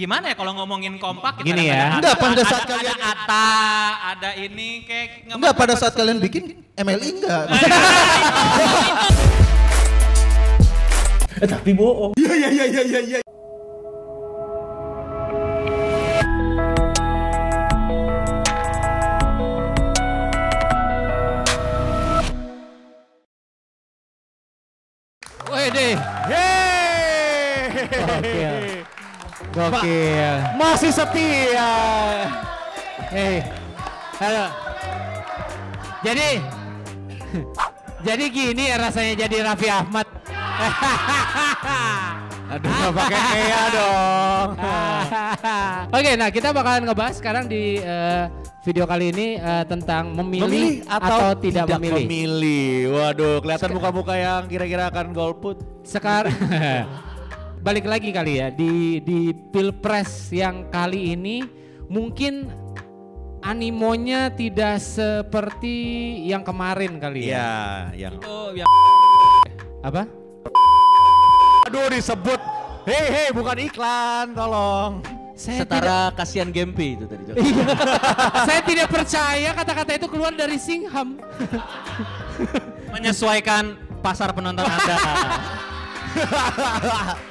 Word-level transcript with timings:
gimana 0.00 0.32
ya 0.32 0.34
kalau 0.34 0.56
ngomongin 0.56 0.96
kompak 0.96 1.44
Gini 1.44 1.68
ya. 1.68 2.00
Enggak, 2.00 2.16
ada- 2.16 2.22
pada 2.22 2.32
ada- 2.34 2.48
saat 2.48 2.64
ada 2.64 2.72
kalian- 2.72 3.00
Ata, 3.04 3.48
ada 4.10 4.30
ini 4.34 4.68
kayak 4.82 5.28
Enggak 5.28 5.52
pada 5.52 5.74
saat 5.76 5.92
kalian 5.92 6.16
bikin 6.18 6.44
MLI 6.74 7.08
enggak. 7.14 7.44
Eh 11.40 11.48
tapi 11.48 11.72
bohong. 11.72 12.12
Wede. 12.20 13.29
Gokil. 29.70 30.34
Masih 30.58 30.90
setia. 30.90 31.70
Hei. 33.14 33.38
Halo. 34.18 34.46
Jadi 36.02 36.28
jadi 38.02 38.24
gini 38.32 38.64
ya 38.66 38.76
rasanya 38.82 39.14
jadi 39.26 39.36
Raffi 39.46 39.68
Ahmad. 39.70 40.06
Aduh 42.50 42.66
gak 42.66 42.92
pakai 42.98 43.20
Kea 43.30 43.64
dong. 43.78 44.48
Oke, 45.94 46.10
nah 46.18 46.28
kita 46.34 46.50
bakalan 46.50 46.82
ngebahas 46.82 47.14
sekarang 47.22 47.46
di 47.46 47.78
eh, 47.78 48.26
video 48.66 48.90
kali 48.90 49.14
ini 49.14 49.38
eh, 49.38 49.64
tentang 49.70 50.10
memilih, 50.18 50.82
atau, 50.90 51.38
tidak, 51.38 51.70
memilih. 51.78 52.10
memilih. 52.10 52.74
Waduh, 52.90 53.38
kelihatan 53.38 53.70
muka-muka 53.70 54.18
yang 54.18 54.50
kira-kira 54.50 54.90
akan 54.90 55.14
golput. 55.14 55.62
Sekarang 55.86 56.34
balik 57.60 57.84
lagi 57.84 58.08
kali 58.08 58.40
ya 58.40 58.48
di 58.48 59.04
di 59.04 59.36
pilpres 59.52 60.32
yang 60.32 60.72
kali 60.72 61.12
ini 61.12 61.44
mungkin 61.92 62.48
animonya 63.44 64.32
tidak 64.32 64.80
seperti 64.80 65.76
yang 66.28 66.40
kemarin 66.40 66.96
kali 66.96 67.28
ya. 67.28 67.36
Iya, 67.92 68.08
yang 68.08 68.14
Oh, 68.24 68.52
ya. 68.56 68.64
Apa? 69.84 70.08
Aduh 71.68 71.88
disebut. 71.92 72.40
Hei 72.88 73.06
hei 73.12 73.28
bukan 73.32 73.56
iklan, 73.68 74.32
tolong. 74.32 75.04
Saya 75.36 75.64
Setara 75.64 76.12
kasihan 76.12 76.52
Gempi 76.52 77.00
itu 77.00 77.08
tadi. 77.08 77.24
Tidak, 77.32 77.36
saya 78.48 78.60
tidak 78.60 78.88
percaya 78.92 79.56
kata-kata 79.56 79.96
itu 79.96 80.08
keluar 80.08 80.32
dari 80.36 80.60
Singham. 80.60 81.16
menyesuaikan 82.92 83.76
pasar 84.04 84.36
penonton 84.36 84.68
Anda. 84.68 84.96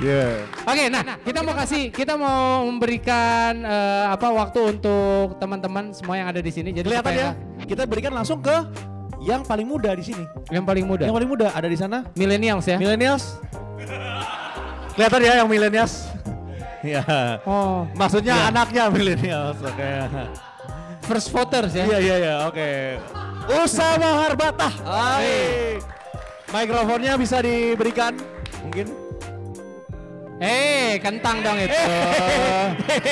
Iya. 0.00 0.48
Oke, 0.64 0.84
nah 0.88 1.02
kita 1.20 1.40
mau 1.44 1.52
kasih, 1.52 1.82
kita 1.92 2.16
mau 2.16 2.64
memberikan 2.64 3.52
eh, 3.60 4.04
apa 4.08 4.32
waktu 4.32 4.80
untuk 4.80 5.36
teman-teman 5.36 5.92
semua 5.92 6.16
yang 6.16 6.28
ada 6.32 6.40
di 6.40 6.48
sini. 6.48 6.72
Jadi 6.72 6.88
Kelihatan 6.88 7.12
ya, 7.12 7.28
kita 7.68 7.84
berikan 7.84 8.16
langsung 8.16 8.40
ke 8.40 8.64
yang 9.20 9.44
paling 9.44 9.68
muda 9.68 9.92
di 9.92 10.00
sini. 10.00 10.24
Yang 10.48 10.64
paling 10.64 10.84
muda. 10.88 11.04
Yang 11.04 11.16
paling 11.20 11.30
muda 11.30 11.46
ada 11.52 11.68
di 11.68 11.76
sana. 11.76 12.08
Millennials 12.16 12.64
ya. 12.64 12.80
Millennials. 12.80 13.36
Kelihatan 14.96 15.20
ya 15.20 15.32
yang 15.44 15.48
millennials. 15.48 16.08
Ya. 16.80 17.04
oh, 17.44 17.84
Maksudnya 17.92 18.32
Iya. 18.40 18.48
anaknya 18.48 18.84
millennials. 18.88 19.60
Oke. 19.60 19.90
first 21.04 21.28
voters 21.28 21.76
ya. 21.76 21.84
Iya 21.84 21.98
iya 22.00 22.16
iya, 22.16 22.34
oke. 22.48 22.70
Usama 23.60 24.24
Harbatah. 24.24 24.72
Hai. 24.86 25.76
Mikrofonnya 26.48 27.18
bisa 27.20 27.42
diberikan 27.44 28.16
mungkin. 28.64 28.99
Eh, 30.40 30.96
kentang 31.04 31.44
dong 31.44 31.60
itu. 31.60 31.76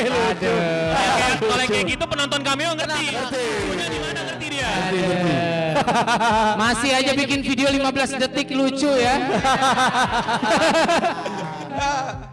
lucu. 0.08 0.48
Aduh. 0.48 1.44
Kalau 1.44 1.60
yang 1.60 1.70
kayak 1.70 1.86
gitu 1.92 2.04
penonton 2.08 2.40
cameo 2.40 2.72
ngerti. 2.72 3.04
Lucunya 3.12 3.86
di 3.92 3.98
mana 4.00 4.20
ngerti 4.32 4.46
dia. 4.48 4.68
Aduh. 4.88 5.12
Masih 6.56 6.90
aja 6.96 7.12
bikin 7.12 7.44
video 7.44 7.68
15 7.68 8.16
detik 8.24 8.48
lucu 8.56 8.88
ya. 8.96 9.14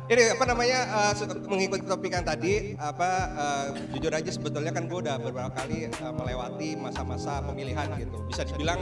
ini 0.05 0.37
apa 0.37 0.45
namanya 0.45 0.79
uh, 0.93 1.13
se- 1.17 1.43
mengikuti 1.49 1.81
topik 1.85 2.13
yang 2.13 2.25
tadi 2.25 2.77
apa 2.77 3.09
uh, 3.33 3.65
jujur 3.89 4.13
aja 4.13 4.29
sebetulnya 4.29 4.69
kan 4.69 4.85
gue 4.85 5.01
udah 5.01 5.17
beberapa 5.17 5.49
kali 5.49 5.89
uh, 5.89 6.13
melewati 6.13 6.77
masa-masa 6.77 7.41
pemilihan 7.41 7.89
gitu 7.97 8.21
bisa 8.29 8.45
dibilang 8.45 8.77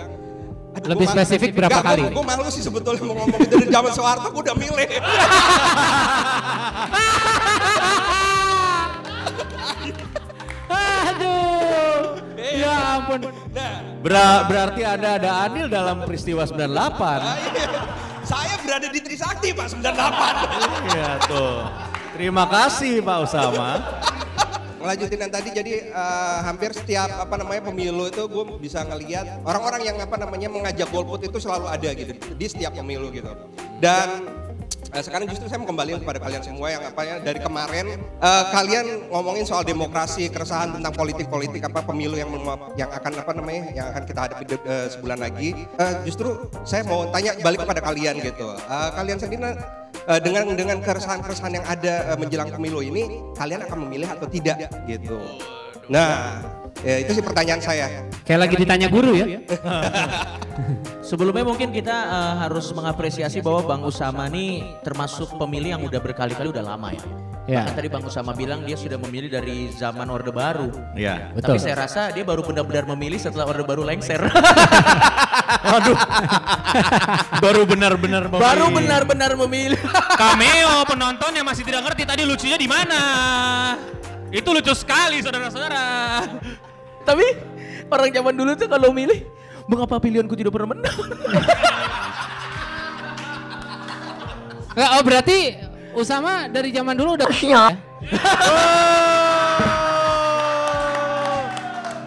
aduh, 0.73 0.89
Lebih 0.89 1.05
gua 1.05 1.13
malu- 1.13 1.21
spesifik 1.21 1.51
berapa 1.53 1.71
Nggak, 1.71 1.85
kali? 1.85 2.03
Gue, 2.09 2.25
malu 2.25 2.43
sih 2.49 2.61
sebetulnya 2.61 3.01
mau 3.03 3.15
ngomong 3.15 3.41
dari 3.45 3.65
zaman 3.67 3.91
Soeharto 3.91 4.27
gue 4.29 4.41
udah 4.41 4.55
milih. 4.55 4.89
Aduh. 10.69 12.19
Ya 12.37 12.73
ampun. 12.99 13.19
Ber- 14.03 14.43
berarti 14.45 14.81
Anda 14.83 15.09
ada 15.17 15.31
andil 15.47 15.67
dalam 15.67 16.03
peristiwa 16.03 16.43
98. 16.43 17.23
Saya 18.23 18.55
berada 18.59 18.87
di 18.87 18.99
Trisakti 18.99 19.51
Pak 19.51 19.67
98. 19.69 20.91
Iya 20.91 21.11
tuh. 21.23 21.55
Terima 22.13 22.45
kasih 22.45 23.01
Pak 23.01 23.17
Usama. 23.25 23.69
Ngelanjutin 24.83 25.19
yang 25.23 25.31
tadi 25.31 25.49
jadi 25.55 25.73
eh, 25.95 26.37
hampir 26.43 26.75
setiap 26.75 27.07
apa 27.15 27.39
namanya 27.39 27.71
pemilu 27.71 28.11
itu 28.11 28.27
gue 28.27 28.43
bisa 28.59 28.83
ngelihat 28.83 29.39
orang-orang 29.47 29.87
yang 29.87 29.95
apa 29.95 30.19
namanya 30.19 30.51
mengajak 30.51 30.91
golput 30.91 31.23
itu 31.23 31.39
selalu 31.39 31.71
ada 31.71 31.89
gitu 31.95 32.11
di 32.35 32.45
setiap 32.51 32.75
pemilu 32.75 33.07
gitu. 33.15 33.31
Dan 33.79 34.27
eh, 34.91 34.99
sekarang 34.99 35.31
justru 35.31 35.47
saya 35.47 35.63
mau 35.63 35.71
kembali 35.71 36.03
kepada 36.03 36.19
kalian 36.19 36.43
semua 36.43 36.67
yang 36.67 36.83
apa 36.83 37.01
ya 37.07 37.15
dari 37.23 37.39
kemarin 37.39 37.95
eh, 37.95 38.43
kalian 38.51 39.07
ngomongin 39.07 39.47
soal 39.47 39.63
demokrasi, 39.63 40.27
keresahan 40.27 40.75
tentang 40.75 40.91
politik-politik 40.91 41.63
apa 41.63 41.79
pemilu 41.79 42.19
yang 42.19 42.27
yang 42.75 42.91
akan 42.91 43.23
apa 43.23 43.31
namanya 43.39 43.71
yang 43.71 43.87
akan 43.87 44.03
kita 44.03 44.19
hadapi 44.19 44.43
eh, 44.51 44.87
sebulan 44.91 45.19
lagi. 45.23 45.49
Eh, 45.79 45.93
justru 46.03 46.51
saya 46.67 46.83
mau 46.83 47.07
tanya 47.07 47.39
balik 47.39 47.63
kepada 47.63 47.79
kalian 47.79 48.19
gitu. 48.19 48.51
Eh, 48.51 48.89
kalian 48.99 49.15
sendiri 49.15 49.55
Eh, 50.03 50.19
dengan 50.19 50.51
dengan 50.51 50.77
keresahan-keresahan 50.83 51.53
yang 51.63 51.65
ada 51.65 52.11
eh, 52.11 52.17
menjelang 52.19 52.51
pemilu 52.51 52.83
ini 52.83 53.23
kalian 53.39 53.63
akan 53.63 53.87
memilih 53.87 54.11
atau 54.11 54.27
tidak 54.27 54.67
gitu. 54.83 55.15
Nah, 55.87 56.43
ya 56.83 56.99
itu 56.99 57.15
sih 57.15 57.23
pertanyaan 57.23 57.63
saya. 57.63 57.87
Kayak 58.27 58.39
lagi 58.47 58.55
ditanya 58.59 58.87
guru 58.91 59.15
ya. 59.15 59.39
Sebelumnya 61.09 61.47
mungkin 61.47 61.71
kita 61.71 61.95
eh, 61.95 62.33
harus 62.43 62.67
mengapresiasi 62.75 63.39
bahwa 63.39 63.63
Bang 63.63 63.83
Usama 63.87 64.27
nih 64.27 64.63
termasuk 64.83 65.39
pemilih 65.39 65.79
yang 65.79 65.83
udah 65.87 65.99
berkali-kali 66.03 66.51
udah 66.51 66.63
lama 66.67 66.91
ya. 66.91 67.03
Ya. 67.43 67.67
Bahkan 67.67 67.75
tadi 67.75 67.89
Bang 67.91 68.03
Usama 68.07 68.31
bilang 68.31 68.63
dia 68.63 68.79
sudah 68.79 68.95
memilih 68.95 69.27
dari 69.27 69.67
zaman 69.75 70.07
Orde 70.07 70.31
Baru. 70.31 70.71
Iya. 70.95 71.35
Betul. 71.35 71.59
Tapi 71.59 71.59
saya 71.59 71.75
rasa 71.75 72.07
dia 72.15 72.23
baru 72.23 72.39
benar-benar 72.39 72.87
memilih 72.95 73.19
setelah 73.19 73.51
Orde 73.51 73.67
Baru 73.67 73.83
lengser. 73.83 74.23
Aduh. 75.75 75.97
Baru 77.43 77.67
benar-benar 77.67 78.31
memilih. 78.31 78.47
baru 78.47 78.65
benar-benar 78.71 79.31
memilih. 79.35 79.81
Cameo 80.21 80.87
penonton 80.87 81.31
yang 81.35 81.43
masih 81.43 81.67
tidak 81.67 81.83
ngerti 81.83 82.03
tadi 82.07 82.23
lucunya 82.23 82.55
di 82.55 82.67
mana. 82.71 83.01
Itu 84.31 84.55
lucu 84.55 84.71
sekali 84.71 85.19
saudara-saudara. 85.19 86.23
Tapi 87.03 87.27
orang 87.91 88.07
zaman 88.07 88.33
dulu 88.39 88.51
tuh 88.55 88.71
kalau 88.71 88.95
milih, 88.95 89.19
mengapa 89.67 89.99
pilihanku 89.99 90.31
tidak 90.39 90.55
pernah 90.55 90.79
menang? 90.79 90.95
Nggak, 94.73 94.89
oh 94.89 95.03
berarti 95.05 95.37
Usama 95.93 96.49
dari 96.49 96.73
zaman 96.73 96.97
dulu 96.97 97.15
udah 97.17 97.29
ya? 97.37 97.69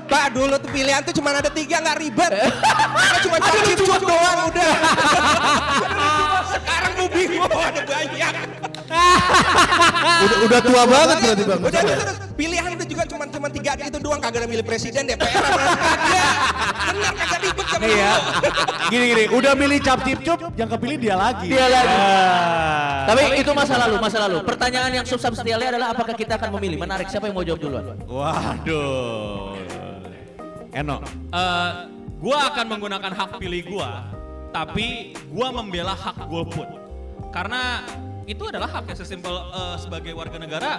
Pak 0.07 0.27
dulu 0.35 0.55
tuh 0.59 0.71
pilihan 0.71 1.03
tuh 1.03 1.15
cuma 1.15 1.35
ada 1.35 1.51
tiga 1.51 1.83
nggak 1.83 1.99
ribet. 1.99 2.31
Kita 2.31 3.19
cuma 3.27 3.37
cari 3.43 3.61
cup 3.75 3.99
doang 4.03 4.39
udah. 4.55 4.71
Sekarang 6.47 6.93
mau 6.95 7.09
bingung 7.11 7.51
ada 7.51 7.83
banyak. 7.83 8.35
Udah, 10.17 10.39
udah 10.47 10.61
tua 10.63 10.83
banget 10.87 11.17
berarti 11.23 11.43
Bang. 11.43 11.61
Udah 11.63 11.81
itu 11.83 11.93
terus 11.99 12.19
pilihan 12.39 12.71
udah 12.75 12.86
juga 12.97 13.05
cuma 13.13 13.25
cuma 13.29 13.49
tiga 13.53 13.77
itu 13.77 13.99
doang 14.01 14.21
kagak 14.25 14.41
ada 14.41 14.49
milih 14.49 14.65
presiden 14.65 15.05
DPR 15.05 15.45
apa 15.45 15.61
kagak. 15.77 16.35
Benar 16.97 17.13
kagak 17.13 17.41
ribet 17.45 17.67
sama 17.69 17.85
ya. 17.85 17.93
dulu. 17.93 18.33
Gini 18.89 19.05
gini, 19.13 19.25
udah 19.37 19.53
milih 19.53 19.79
cap 19.85 20.01
cip 20.01 20.19
cup, 20.25 20.41
yang 20.57 20.69
kepilih 20.73 20.97
dia 20.97 21.13
lagi. 21.13 21.49
Dia 21.53 21.67
lagi. 21.69 21.93
Ah. 21.93 23.05
Tapi 23.13 23.23
itu 23.37 23.53
masa 23.53 23.75
lalu, 23.77 23.97
masa 24.01 24.19
lalu. 24.25 24.37
Pertanyaan 24.49 24.91
yang 24.97 25.05
substansialnya 25.05 25.69
adalah 25.77 25.93
apakah 25.93 26.17
kita 26.17 26.41
akan 26.41 26.57
memilih? 26.57 26.81
Menarik, 26.81 27.13
siapa 27.13 27.29
yang 27.29 27.37
mau 27.37 27.45
jawab 27.45 27.61
duluan? 27.61 27.85
Waduh. 28.09 29.61
Eno. 30.73 30.97
Eh, 31.37 31.71
gua 32.17 32.39
akan 32.49 32.65
menggunakan 32.73 33.13
hak 33.13 33.31
pilih 33.37 33.61
gua, 33.77 34.09
tapi 34.57 35.13
gua 35.29 35.53
membela 35.53 35.93
hak 35.93 36.25
golput. 36.33 36.69
Karena 37.29 37.85
itu 38.25 38.41
adalah 38.49 38.73
hak 38.73 38.89
yang 38.89 38.99
sesimpel 38.99 39.37
eh, 39.37 39.77
sebagai 39.77 40.17
warga 40.17 40.41
negara. 40.41 40.73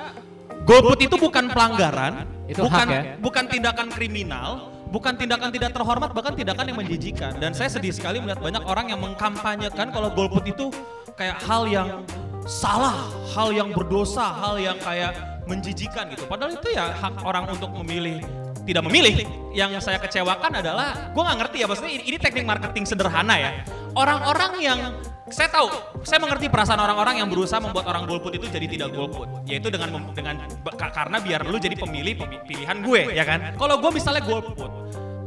Golput 0.68 1.00
itu 1.00 1.16
bukan 1.16 1.48
pelanggaran, 1.48 2.28
Itu 2.48 2.68
bukan 2.68 2.88
hak 2.88 2.92
ya? 2.92 3.02
bukan 3.24 3.46
tindakan 3.48 3.88
kriminal, 3.88 4.72
bukan 4.92 5.16
tindakan 5.16 5.50
tidak 5.52 5.72
terhormat, 5.72 6.12
bahkan 6.12 6.36
tindakan 6.36 6.68
yang 6.68 6.78
menjijikan. 6.80 7.40
Dan 7.40 7.56
saya 7.56 7.72
sedih 7.72 7.96
sekali 7.96 8.20
melihat 8.20 8.44
banyak 8.44 8.64
orang 8.68 8.92
yang 8.92 9.00
mengkampanyekan 9.00 9.96
kalau 9.96 10.12
golput 10.12 10.44
itu 10.44 10.68
kayak 11.16 11.40
hal 11.44 11.68
yang 11.72 12.04
salah, 12.44 13.08
hal 13.32 13.52
yang 13.56 13.72
berdosa, 13.72 14.28
hal 14.44 14.60
yang 14.60 14.76
kayak 14.80 15.16
menjijikan 15.48 16.12
gitu. 16.12 16.28
Padahal 16.28 16.56
itu 16.56 16.68
ya 16.76 16.92
hak 16.96 17.24
orang 17.24 17.48
untuk 17.48 17.72
memilih 17.84 18.20
tidak 18.68 18.84
memilih. 18.84 19.24
Yang 19.56 19.80
saya 19.80 19.98
kecewakan 20.04 20.60
adalah, 20.60 21.10
gue 21.16 21.24
nggak 21.24 21.38
ngerti 21.40 21.58
ya, 21.64 21.66
maksudnya 21.72 21.92
ini, 21.96 22.04
ini 22.14 22.18
teknik 22.20 22.44
marketing 22.44 22.84
sederhana 22.84 23.36
ya. 23.40 23.52
Orang-orang 23.96 24.52
yang 24.60 24.80
saya 25.28 25.50
tahu, 25.52 25.68
saya 26.08 26.20
mengerti 26.24 26.48
perasaan 26.48 26.80
orang-orang 26.80 27.20
yang 27.24 27.28
berusaha 27.28 27.60
membuat 27.60 27.88
orang 27.90 28.08
golput 28.08 28.32
itu 28.36 28.48
jadi 28.48 28.68
tidak 28.68 28.90
golput, 28.96 29.28
yaitu 29.44 29.68
dengan 29.68 29.92
dengan 30.16 30.36
ka- 30.76 30.94
karena 30.94 31.18
biar 31.20 31.42
lu 31.48 31.58
jadi 31.60 31.76
pemilih 31.76 32.14
pemi- 32.16 32.44
pilihan 32.48 32.78
gue, 32.84 33.02
ya 33.12 33.24
kan? 33.28 33.56
Kalau 33.60 33.76
gue 33.82 33.92
misalnya 33.92 34.24
golput, 34.24 34.72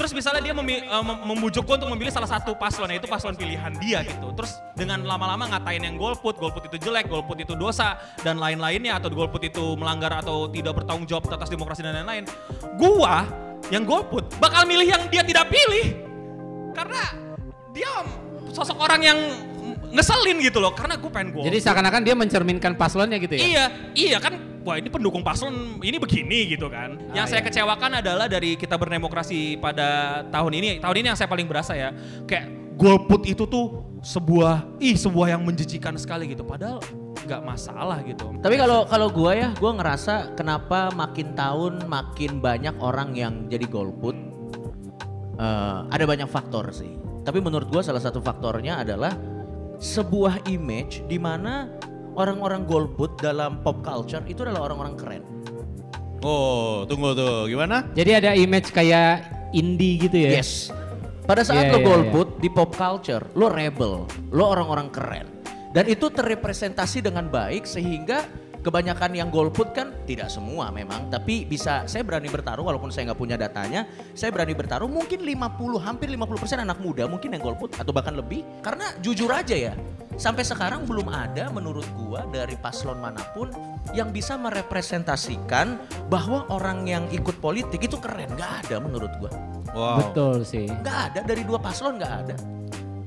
terus 0.00 0.16
misalnya 0.16 0.40
dia 0.40 0.56
memi- 0.56 0.80
mem- 0.80 1.22
membujuk 1.28 1.68
gue 1.68 1.76
untuk 1.76 1.92
memilih 1.92 2.08
salah 2.08 2.32
satu 2.32 2.56
paslon, 2.56 2.88
yaitu 2.88 3.04
paslon 3.04 3.36
pilihan 3.36 3.68
dia 3.76 4.00
gitu. 4.00 4.32
Terus 4.32 4.56
dengan 4.72 5.04
lama-lama 5.04 5.44
ngatain 5.52 5.84
yang 5.84 6.00
golput, 6.00 6.40
golput 6.40 6.72
itu 6.72 6.80
jelek, 6.80 7.04
golput 7.12 7.36
itu 7.36 7.52
dosa, 7.52 8.00
dan 8.24 8.40
lain-lainnya, 8.40 8.96
atau 8.96 9.12
golput 9.12 9.44
itu 9.44 9.76
melanggar 9.76 10.24
atau 10.24 10.48
tidak 10.48 10.80
bertanggung 10.80 11.04
jawab 11.04 11.28
atas 11.28 11.52
demokrasi 11.52 11.84
dan 11.84 12.00
lain-lain. 12.00 12.24
Gua 12.80 13.28
yang 13.68 13.84
golput 13.84 14.24
bakal 14.40 14.64
milih 14.64 14.88
yang 14.88 15.04
dia 15.12 15.20
tidak 15.20 15.52
pilih. 15.52 15.92
Karena 16.72 17.02
dia 17.76 17.92
sosok 18.56 18.80
orang 18.80 19.04
yang 19.04 19.18
ngeselin 19.92 20.40
gitu 20.40 20.64
loh, 20.64 20.72
karena 20.72 20.96
gue 20.96 21.10
pengen 21.12 21.36
golput. 21.36 21.46
Jadi 21.52 21.58
seakan-akan 21.60 22.00
dia 22.08 22.16
mencerminkan 22.16 22.72
paslonnya 22.72 23.20
gitu 23.20 23.36
ya? 23.36 23.44
Iya, 23.44 23.64
iya 23.92 24.16
kan. 24.16 24.49
Wah 24.60 24.76
ini 24.76 24.92
pendukung 24.92 25.24
paslon 25.24 25.80
ini 25.80 25.96
begini 25.96 26.52
gitu 26.52 26.68
kan. 26.68 27.00
yang 27.16 27.24
Ah, 27.24 27.30
saya 27.30 27.40
iya. 27.40 27.48
kecewakan 27.48 28.04
adalah 28.04 28.28
dari 28.28 28.60
kita 28.60 28.76
berdemokrasi 28.76 29.56
pada 29.56 30.20
tahun 30.28 30.52
ini. 30.60 30.68
Tahun 30.84 30.96
ini 31.00 31.06
yang 31.08 31.18
saya 31.18 31.28
paling 31.32 31.48
berasa 31.48 31.72
ya. 31.72 31.96
Kayak 32.28 32.76
golput 32.76 33.24
itu 33.24 33.48
tuh 33.48 33.84
sebuah, 34.04 34.80
ih 34.80 34.96
sebuah 34.96 35.36
yang 35.36 35.42
menjijikan 35.44 35.96
sekali 35.96 36.28
gitu. 36.28 36.44
Padahal 36.44 36.80
nggak 37.24 37.42
masalah 37.44 38.04
gitu. 38.04 38.36
Tapi 38.40 38.56
kalau 38.60 38.84
kalau 38.84 39.08
gua 39.08 39.32
ya, 39.32 39.48
gua 39.56 39.76
ngerasa 39.76 40.36
kenapa 40.36 40.92
makin 40.92 41.32
tahun 41.32 41.88
makin 41.88 42.40
banyak 42.44 42.76
orang 42.80 43.16
yang 43.16 43.48
jadi 43.48 43.64
golput. 43.64 44.16
Eh, 45.40 45.78
ada 45.88 46.04
banyak 46.04 46.28
faktor 46.28 46.68
sih. 46.72 47.00
Tapi 47.24 47.40
menurut 47.40 47.68
gua 47.72 47.80
salah 47.80 48.00
satu 48.00 48.20
faktornya 48.20 48.84
adalah 48.84 49.16
sebuah 49.80 50.44
image 50.52 51.08
di 51.08 51.16
mana 51.16 51.64
orang-orang 52.16 52.66
golput 52.66 53.18
dalam 53.20 53.62
pop 53.62 53.82
culture 53.84 54.22
itu 54.26 54.42
adalah 54.42 54.70
orang-orang 54.70 54.94
keren. 54.98 55.22
Oh, 56.20 56.84
tunggu 56.84 57.16
tuh. 57.16 57.48
Gimana? 57.48 57.88
Jadi 57.96 58.10
ada 58.12 58.30
image 58.36 58.70
kayak 58.74 59.24
indie 59.56 60.08
gitu 60.08 60.16
ya? 60.28 60.40
Yes. 60.40 60.68
Pada 61.24 61.46
saat 61.46 61.70
Iya, 61.70 61.78
lo 61.78 61.78
iya, 61.78 61.86
golput 61.86 62.28
di 62.42 62.48
pop 62.50 62.74
culture, 62.74 63.22
lo 63.38 63.46
rebel, 63.46 64.02
lo 64.34 64.44
orang-orang 64.50 64.90
keren. 64.90 65.26
Dan 65.70 65.86
itu 65.86 66.10
terrepresentasi 66.10 67.06
dengan 67.06 67.30
baik 67.30 67.62
sehingga 67.62 68.26
kebanyakan 68.60 69.14
yang 69.14 69.28
golput 69.30 69.70
kan 69.70 69.94
tidak 70.04 70.26
semua 70.26 70.68
memang, 70.74 71.06
tapi 71.06 71.46
bisa 71.46 71.86
saya 71.86 72.02
berani 72.02 72.26
bertaruh 72.26 72.66
walaupun 72.66 72.90
saya 72.90 73.10
nggak 73.10 73.20
punya 73.20 73.38
datanya, 73.38 73.86
saya 74.12 74.34
berani 74.34 74.52
bertaruh 74.52 74.90
mungkin 74.90 75.22
50 75.22 75.78
hampir 75.80 76.10
50% 76.12 76.66
anak 76.66 76.82
muda 76.82 77.06
mungkin 77.06 77.32
yang 77.32 77.42
golput 77.46 77.78
atau 77.78 77.94
bahkan 77.94 78.18
lebih 78.18 78.42
karena 78.60 78.90
jujur 78.98 79.30
aja 79.30 79.54
ya. 79.54 79.72
Sampai 80.20 80.44
sekarang 80.44 80.84
belum 80.84 81.08
ada 81.08 81.48
menurut 81.48 81.88
gua 81.96 82.28
dari 82.28 82.52
paslon 82.52 83.00
mana 83.00 83.24
pun 83.32 83.48
yang 83.96 84.12
bisa 84.12 84.36
merepresentasikan 84.36 85.80
bahwa 86.12 86.44
orang 86.52 86.84
yang 86.84 87.08
ikut 87.08 87.40
politik 87.40 87.88
itu 87.88 87.96
keren. 87.96 88.28
Gak 88.36 88.68
ada 88.68 88.84
menurut 88.84 89.08
gua. 89.16 89.32
Wow. 89.72 89.96
Betul 90.12 90.44
sih. 90.44 90.68
Nggak 90.68 90.98
ada 91.08 91.20
dari 91.24 91.40
dua 91.40 91.56
paslon 91.56 91.96
nggak 91.96 92.14
ada. 92.26 92.36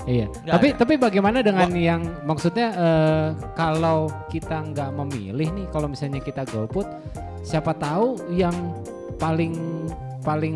Iya. 0.04 0.26
Nggak 0.26 0.54
Tapi 0.58 0.68
ada. 0.74 0.80
tapi 0.82 0.94
bagaimana 0.98 1.38
dengan 1.46 1.70
yang 1.72 2.02
maksudnya 2.26 2.74
eh, 2.74 3.28
kalau 3.54 4.10
kita 4.34 4.74
nggak 4.74 4.90
memilih 4.98 5.54
nih, 5.54 5.68
kalau 5.70 5.86
misalnya 5.86 6.18
kita 6.18 6.50
golput, 6.50 6.90
siapa 7.46 7.78
tahu 7.78 8.18
yang 8.34 8.56
paling 9.22 9.54
paling 10.24 10.56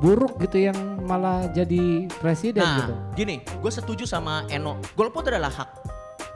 buruk 0.00 0.40
gitu 0.40 0.68
yang 0.68 0.76
malah 1.04 1.44
jadi 1.52 2.08
presiden 2.18 2.64
Nah, 2.64 2.76
gitu. 2.80 2.94
gini, 3.14 3.36
gue 3.44 3.72
setuju 3.72 4.08
sama 4.08 4.48
Eno. 4.48 4.80
Golput 4.96 5.28
adalah 5.28 5.52
hak. 5.52 5.83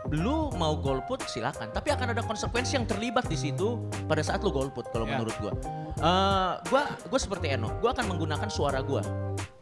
Lu 0.09 0.49
mau 0.57 0.73
golput 0.81 1.21
silakan, 1.29 1.69
tapi 1.69 1.93
akan 1.93 2.17
ada 2.17 2.25
konsekuensi 2.25 2.81
yang 2.81 2.89
terlibat 2.89 3.29
di 3.29 3.37
situ 3.37 3.77
pada 4.09 4.25
saat 4.25 4.41
lu 4.41 4.49
golput 4.49 4.89
kalau 4.89 5.05
Ya. 5.05 5.21
menurut 5.21 5.37
gue. 5.37 5.53
Eh, 5.99 6.53
gua 6.71 6.83
gue 6.97 7.21
seperti 7.21 7.53
Eno, 7.53 7.77
gue 7.83 7.91
akan 7.91 8.07
menggunakan 8.09 8.49
suara 8.49 8.81
gue. 8.81 9.03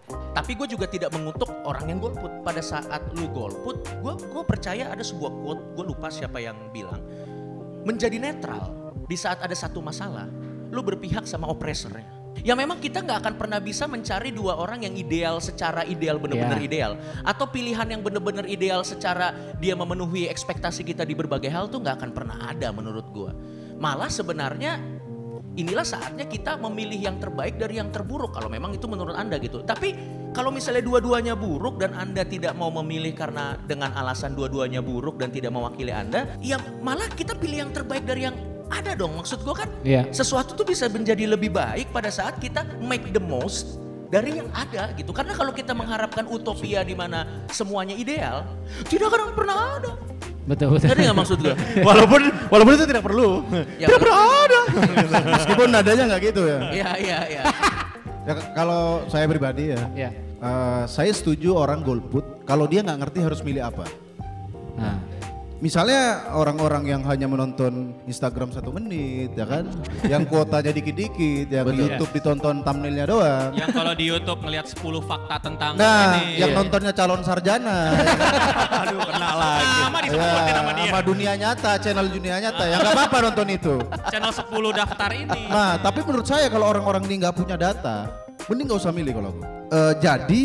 Tapi 0.07 0.53
gue 0.55 0.69
juga 0.69 0.87
tidak 0.87 1.11
mengutuk 1.17 1.49
orang 1.65 1.89
yang 1.91 1.99
golput. 1.99 2.45
Pada 2.47 2.61
saat 2.63 3.03
lu 3.17 3.27
golput, 3.33 3.81
gue 4.05 4.13
gue 4.21 4.43
percaya 4.47 4.93
ada 4.93 5.03
sebuah 5.03 5.33
quote, 5.43 5.63
gue 5.75 5.85
lupa 5.89 6.13
siapa 6.13 6.39
yang 6.39 6.71
bilang, 6.71 7.01
menjadi 7.83 8.21
netral 8.21 8.71
di 9.09 9.17
saat 9.19 9.43
ada 9.43 9.57
satu 9.57 9.83
masalah, 9.83 10.29
lu 10.71 10.79
berpihak 10.85 11.25
sama 11.27 11.49
opresernya. 11.51 12.16
Ya 12.45 12.53
memang 12.59 12.81
kita 12.83 13.01
nggak 13.01 13.19
akan 13.25 13.35
pernah 13.41 13.59
bisa 13.63 13.89
mencari 13.89 14.33
dua 14.35 14.57
orang 14.61 14.85
yang 14.85 14.95
ideal 14.97 15.41
secara 15.41 15.85
ideal 15.89 16.21
benar-benar 16.21 16.61
Ya. 16.61 16.67
ideal 16.69 16.93
atau 17.25 17.49
pilihan 17.49 17.87
yang 17.89 18.03
benar-benar 18.05 18.45
ideal 18.49 18.85
secara 18.85 19.33
dia 19.61 19.73
memenuhi 19.77 20.29
ekspektasi 20.29 20.85
kita 20.85 21.05
di 21.05 21.17
berbagai 21.17 21.49
hal 21.49 21.69
tuh 21.73 21.81
nggak 21.81 21.97
akan 22.03 22.11
pernah 22.13 22.37
ada 22.49 22.69
menurut 22.73 23.07
gua. 23.13 23.33
Malah 23.77 24.09
sebenarnya 24.09 24.81
inilah 25.57 25.85
saatnya 25.89 26.29
kita 26.29 26.61
memilih 26.61 27.01
yang 27.01 27.17
terbaik 27.17 27.57
dari 27.57 27.81
yang 27.81 27.89
terburuk 27.89 28.37
kalau 28.37 28.53
memang 28.53 28.77
itu 28.77 28.85
menurut 28.85 29.17
Anda 29.17 29.41
gitu. 29.41 29.65
Tapi 29.65 29.97
kalau 30.37 30.53
misalnya 30.53 30.85
dua-duanya 30.85 31.33
buruk 31.33 31.81
dan 31.81 31.97
Anda 31.97 32.29
tidak 32.29 32.53
mau 32.61 32.69
memilih 32.69 33.17
karena 33.17 33.57
dengan 33.65 33.97
alasan 33.97 34.37
dua-duanya 34.37 34.85
buruk 34.85 35.17
dan 35.17 35.33
tidak 35.33 35.57
mewakili 35.57 35.97
Anda, 35.97 36.37
ya 36.45 36.61
malah 36.85 37.09
kita 37.09 37.33
pilih 37.41 37.69
yang 37.69 37.73
terbaik 37.73 38.05
dari 38.05 38.29
yang 38.29 38.37
ada 38.69 38.93
dong. 38.93 39.15
Maksud 39.15 39.43
gua 39.43 39.55
kan 39.57 39.69
Iya. 39.81 40.11
sesuatu 40.11 40.53
tuh 40.53 40.65
bisa 40.65 40.87
menjadi 40.87 41.27
lebih 41.29 41.51
baik 41.51 41.91
pada 41.91 42.09
saat 42.09 42.37
kita 42.37 42.67
make 42.81 43.11
the 43.11 43.21
most 43.21 43.79
dari 44.07 44.39
yang 44.39 44.47
ada 44.53 44.95
gitu. 44.95 45.11
Karena 45.11 45.35
kalau 45.35 45.51
kita 45.51 45.71
mengharapkan 45.71 46.27
utopia 46.27 46.83
di 46.83 46.95
mana 46.95 47.47
semuanya 47.49 47.93
ideal, 47.93 48.47
tidak 48.87 49.11
akan 49.11 49.35
pernah 49.35 49.57
ada. 49.79 49.93
Betul 50.47 50.79
betul. 50.79 50.95
Nggak 50.95 51.17
maksud 51.19 51.39
gua? 51.43 51.55
walaupun 51.89 52.21
walaupun 52.49 52.73
itu 52.75 52.87
tidak 52.87 53.03
perlu. 53.03 53.43
Ya, 53.77 53.87
tidak 53.87 54.01
pernah 54.03 54.19
ada. 54.47 54.61
Meskipun 55.39 55.67
nadanya 55.71 56.05
nggak 56.11 56.23
gitu 56.23 56.43
ya. 56.47 56.59
Iya 56.71 56.91
iya 56.99 57.19
iya. 57.27 57.43
Ya, 58.27 58.35
kalau 58.59 59.07
saya 59.07 59.31
pribadi 59.31 59.71
ya, 59.71 59.79
Ya. 59.95 60.11
eh, 60.37 60.83
saya 60.87 61.15
setuju 61.15 61.55
orang 61.55 61.83
golput 61.83 62.43
kalau 62.43 62.67
dia 62.67 62.83
nggak 62.83 62.99
ngerti 63.07 63.19
harus 63.23 63.39
milih 63.39 63.63
apa. 63.63 63.87
Nah, 64.75 64.99
Misalnya 65.57 66.29
orang-orang 66.37 66.85
yang 66.85 67.03
hanya 67.09 67.25
menonton 67.25 67.97
Instagram 68.05 68.53
satu 68.53 68.69
menit, 68.71 69.33
ya 69.33 69.49
kan, 69.49 69.65
yang 70.05 70.29
kuotanya 70.29 70.69
dikit-dikit, 70.69 71.49
yang 71.49 71.65
di 71.67 71.81
YouTube 71.81 72.13
ditonton 72.13 72.61
thumbnailnya 72.61 73.09
doang. 73.09 73.57
Yang 73.57 73.73
kalau 73.73 73.97
di 73.97 74.05
YouTube 74.05 74.45
ngelihat 74.45 74.69
10 74.69 74.77
fakta 75.01 75.41
tentang 75.41 75.73
Nah, 75.81 76.21
ini. 76.21 76.45
yang 76.45 76.53
nontonnya 76.53 76.93
calon 76.93 77.25
sarjana, 77.25 77.89
Aduh, 78.85 79.01
kena 79.01 79.31
lagi. 79.33 79.65
Sama 79.81 79.99
ya, 80.05 80.13
sama 80.53 80.71
dia. 80.77 80.85
sama 80.93 81.01
dunia 81.01 81.33
nyata, 81.35 81.73
channel 81.81 82.07
dunia 82.07 82.37
nyata, 82.37 82.65
ya 82.69 82.77
nggak 82.77 82.93
apa-apa 82.93 83.17
nonton 83.25 83.47
itu. 83.49 83.75
Channel 84.13 84.33
10 84.37 84.53
daftar 84.77 85.11
ini. 85.11 85.43
Nah, 85.49 85.81
tapi 85.81 86.05
menurut 86.05 86.29
saya 86.29 86.53
kalau 86.53 86.69
orang-orang 86.69 87.01
ini 87.09 87.25
nggak 87.25 87.33
punya 87.33 87.57
data, 87.57 88.13
mending 88.45 88.69
nggak 88.69 88.81
usah 88.85 88.93
milih 88.93 89.13
kalau 89.17 89.33
aku. 89.33 89.43
Eh, 89.73 89.93
jadi 90.05 90.43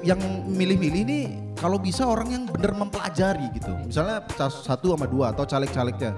yang 0.00 0.20
milih-milih 0.48 1.00
ini 1.04 1.20
kalau 1.58 1.78
bisa 1.78 2.04
orang 2.04 2.28
yang 2.30 2.44
bener 2.48 2.74
mempelajari 2.74 3.50
gitu. 3.54 3.72
Misalnya 3.86 4.22
satu 4.50 4.94
sama 4.94 5.06
dua 5.06 5.30
atau 5.30 5.46
caleg-calegnya. 5.46 6.14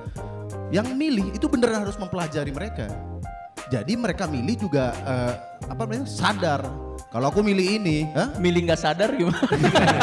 Yang 0.75 0.89
milih 0.99 1.27
itu 1.37 1.47
beneran 1.47 1.87
harus 1.87 1.95
mempelajari 2.01 2.51
mereka. 2.51 2.91
Jadi 3.67 3.99
mereka 3.99 4.31
milih 4.31 4.57
juga 4.69 4.95
eh, 5.07 5.33
apa 5.67 5.83
namanya 5.87 6.07
sadar. 6.07 6.63
Kalau 7.11 7.31
aku 7.31 7.41
milih 7.43 7.81
ini, 7.81 8.07
hah? 8.15 8.35
Milih 8.39 8.67
nggak 8.71 8.81
sadar 8.81 9.15
gimana? 9.15 9.41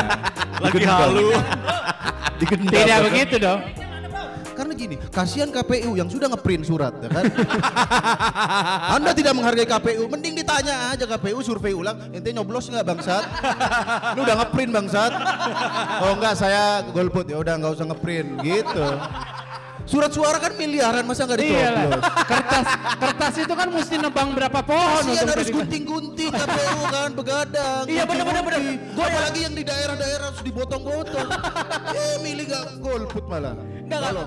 Lagi 0.63 0.85
halu. 0.87 1.27
Tidak 2.43 2.99
begitu 3.07 3.35
dong. 3.39 3.82
Karena 4.53 4.73
gini, 4.77 4.95
kasihan 5.09 5.49
KPU 5.49 5.97
yang 5.97 6.07
sudah 6.07 6.29
ngeprint 6.29 6.63
surat, 6.69 6.93
ya 7.01 7.09
kan? 7.09 7.25
Anda 8.95 9.11
tidak 9.17 9.33
menghargai 9.33 9.65
KPU, 9.65 10.05
mending 10.05 10.37
ditanya 10.37 10.93
aja 10.93 11.05
KPU 11.09 11.41
survei 11.41 11.73
ulang, 11.73 11.97
ente 12.13 12.29
nyoblos 12.29 12.69
nggak 12.69 12.85
bangsat? 12.85 13.23
Lu 14.13 14.21
udah 14.21 14.45
ngeprint 14.45 14.71
bangsat? 14.71 15.11
Oh 16.05 16.13
enggak, 16.13 16.37
saya 16.37 16.85
golput 16.93 17.25
ya 17.25 17.41
udah 17.41 17.53
nggak 17.57 17.73
usah 17.73 17.85
ngeprint, 17.89 18.29
gitu. 18.45 18.87
Surat 19.83 20.15
suara 20.15 20.39
kan 20.39 20.55
miliaran, 20.55 21.03
masa 21.03 21.27
nggak 21.27 21.43
dicoblos? 21.43 21.99
Kertas 22.23 22.67
kertas 23.03 23.33
itu 23.35 23.51
kan 23.51 23.67
mesti 23.67 23.95
nebang 23.99 24.31
berapa 24.31 24.63
pohon 24.63 25.03
untuk 25.11 25.27
harus 25.27 25.49
gunting-gunting 25.51 26.31
KPU 26.31 26.81
kan, 26.87 27.09
begadang. 27.11 27.83
Iya, 27.91 28.07
gunting-gunting. 28.07 28.79
Gua 28.95 29.05
apalagi 29.11 29.39
yang 29.43 29.51
di 29.51 29.63
daerah-daerah 29.67 30.25
harus 30.31 30.39
dipotong-potong. 30.39 31.27
eh 31.99 32.15
milih 32.23 32.45
nggak 32.47 32.65
golput 32.79 33.27
malah. 33.27 33.59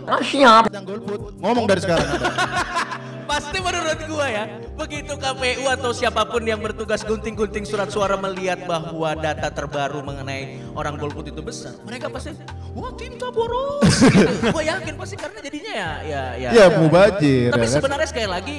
Kasihan. 0.06 0.62
Yang 0.70 0.84
golput, 0.86 1.20
ngomong 1.42 1.64
dari 1.66 1.80
sekarang. 1.82 2.08
Pasti 3.30 3.58
menurut 3.58 3.98
gua 4.06 4.26
ya, 4.30 4.44
begitu 4.78 5.18
KPU 5.18 5.66
atau 5.66 5.90
siapa 5.90 6.22
pun 6.30 6.46
yang 6.46 6.62
bertugas 6.62 7.02
gunting-gunting 7.02 7.66
surat 7.66 7.90
suara 7.90 8.14
melihat 8.14 8.62
bahwa 8.70 9.18
data 9.18 9.50
terbaru 9.50 9.98
mengenai 9.98 10.62
orang 10.78 10.94
golput 10.94 11.26
itu 11.26 11.42
besar, 11.42 11.74
mereka 11.82 12.06
pasti, 12.06 12.38
wah 12.78 12.94
cinta 12.94 13.26
boros. 13.34 13.82
gitu. 14.14 14.30
Gue 14.54 14.64
yakin 14.70 14.94
pasti 14.94 15.18
karena 15.18 15.38
jadinya 15.42 15.72
ya 15.74 15.90
ya 16.06 16.22
ya. 16.38 16.50
Ya 16.54 16.64
mubajir. 16.78 17.50
Tapi 17.50 17.66
ya 17.66 17.68
kan? 17.68 17.76
sebenarnya 17.82 18.08
sekali 18.08 18.28
lagi 18.30 18.58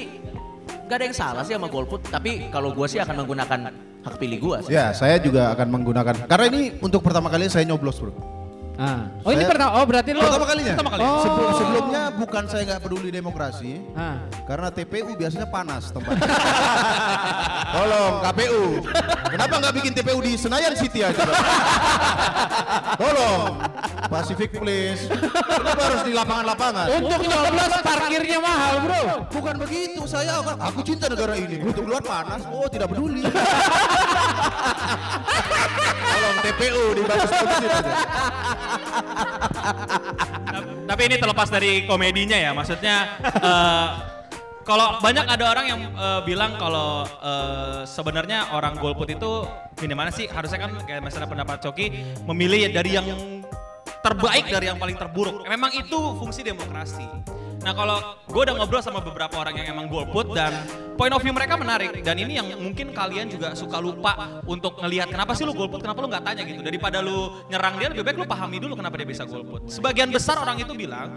nggak 0.67 0.97
ada 0.99 1.05
yang 1.07 1.15
salah 1.15 1.43
sih 1.47 1.55
sama 1.55 1.71
golput. 1.71 2.03
Tapi 2.03 2.51
kalau 2.51 2.75
gue 2.75 2.87
sih 2.91 2.99
akan 2.99 3.23
menggunakan 3.23 3.59
hak 4.03 4.15
pilih 4.19 4.37
gue. 4.39 4.57
Ya, 4.67 4.91
saya 4.91 5.15
juga 5.15 5.55
akan 5.55 5.67
menggunakan. 5.79 6.27
Karena 6.27 6.45
ini 6.51 6.75
untuk 6.83 6.99
pertama 7.03 7.31
kali 7.31 7.47
saya 7.47 7.63
nyoblos, 7.63 8.03
Bro. 8.03 8.36
Ah. 8.77 9.09
Oh 9.25 9.33
ini 9.33 9.41
pertama, 9.41 9.81
oh 9.81 9.85
berarti 9.85 10.13
lo. 10.13 10.21
Pertama 10.21 10.45
kalinya. 10.45 10.73
Pertama 10.77 10.91
kali. 10.93 11.01
Oh. 11.01 11.17
Sebelum- 11.19 11.53
sebelumnya 11.57 12.03
bukan 12.13 12.43
saya 12.45 12.61
nggak 12.63 12.81
peduli 12.81 13.09
demokrasi, 13.09 13.81
Ah. 13.97 14.21
karena 14.45 14.69
TPU 14.69 15.11
biasanya 15.13 15.49
panas 15.49 15.89
tempatnya. 15.89 16.21
Tolong 17.75 18.13
KPU, 18.23 18.63
kenapa 19.27 19.53
nggak 19.57 19.73
bikin 19.75 19.91
TPU 19.91 20.19
di 20.21 20.37
Senayan 20.37 20.73
City 20.73 21.01
aja? 21.01 21.19
Tolong, 23.01 23.57
Pacific 24.07 24.53
Place, 24.53 25.09
kenapa 25.41 25.81
harus 25.83 26.01
di 26.05 26.13
lapangan-lapangan? 26.13 26.85
Untuk 26.95 27.19
nyoblos 27.19 27.73
parkirnya 27.81 28.39
mahal 28.39 28.73
bro. 28.81 29.01
Bukan 29.29 29.55
begitu, 29.57 30.01
saya 30.05 30.37
akan, 30.39 30.55
aku 30.61 30.79
cinta 30.81 31.09
negara 31.09 31.33
ini. 31.33 31.61
Untuk 31.61 31.83
keluar 31.83 32.01
panas, 32.01 32.45
oh 32.47 32.65
tidak 32.65 32.93
peduli. 32.93 33.25
Tolong 36.07 36.37
TPU 36.43 36.83
di 36.97 37.01
aja. 37.05 37.93
Tapi 40.87 41.01
ini 41.03 41.15
terlepas 41.19 41.47
dari 41.51 41.83
komedinya 41.83 42.37
ya, 42.39 42.55
maksudnya 42.55 43.19
eh, 43.21 43.87
kalau 44.67 44.99
banyak 44.99 45.25
ada 45.27 45.45
orang 45.51 45.65
yang 45.67 45.81
eh, 45.95 46.21
bilang 46.27 46.55
kalau 46.59 47.03
eh, 47.07 47.81
sebenarnya 47.87 48.55
orang 48.55 48.75
golput 48.79 49.07
itu 49.11 49.47
gimana 49.79 50.11
sih 50.11 50.27
harusnya 50.27 50.59
kan 50.67 50.71
kayak 50.83 51.03
misalnya 51.03 51.29
pendapat 51.29 51.63
Coki 51.63 51.85
memilih 52.27 52.71
dari 52.71 52.91
yang 52.95 53.07
terbaik 54.03 54.47
dari 54.47 54.71
yang 54.71 54.79
paling 54.79 54.95
terburuk. 54.95 55.43
Memang 55.47 55.71
itu 55.75 55.99
fungsi 56.19 56.43
demokrasi. 56.43 57.03
Nah 57.67 57.75
kalau 57.75 57.99
gue 58.31 58.41
udah 58.47 58.55
ngobrol 58.55 58.79
sama 58.79 59.03
beberapa 59.03 59.43
orang 59.43 59.59
yang 59.59 59.75
emang 59.75 59.91
golput 59.91 60.31
dan 60.31 60.55
point 60.95 61.11
of 61.11 61.19
view 61.19 61.35
mereka 61.35 61.59
menarik 61.59 61.99
dan 61.99 62.15
ini 62.15 62.39
yang 62.39 62.47
mungkin 62.63 62.95
kalian 62.95 63.27
juga 63.27 63.51
suka 63.59 63.75
lupa 63.83 64.39
untuk 64.47 64.79
ngelihat 64.79 65.11
kenapa 65.11 65.35
sih 65.35 65.43
lu 65.43 65.51
golput, 65.51 65.83
kenapa 65.83 65.99
lu 65.99 66.07
nggak 66.07 66.23
tanya 66.23 66.47
gitu 66.47 66.63
daripada 66.63 67.03
lu 67.03 67.43
nyerang 67.51 67.75
dia 67.75 67.91
lebih 67.91 68.07
baik 68.07 68.23
lu 68.23 68.23
pahami 68.23 68.63
dulu 68.63 68.79
kenapa 68.79 68.95
dia 68.95 69.03
bisa 69.03 69.27
golput. 69.27 69.67
Sebagian 69.67 70.07
besar 70.15 70.39
orang 70.39 70.63
itu 70.63 70.71
bilang 70.71 71.11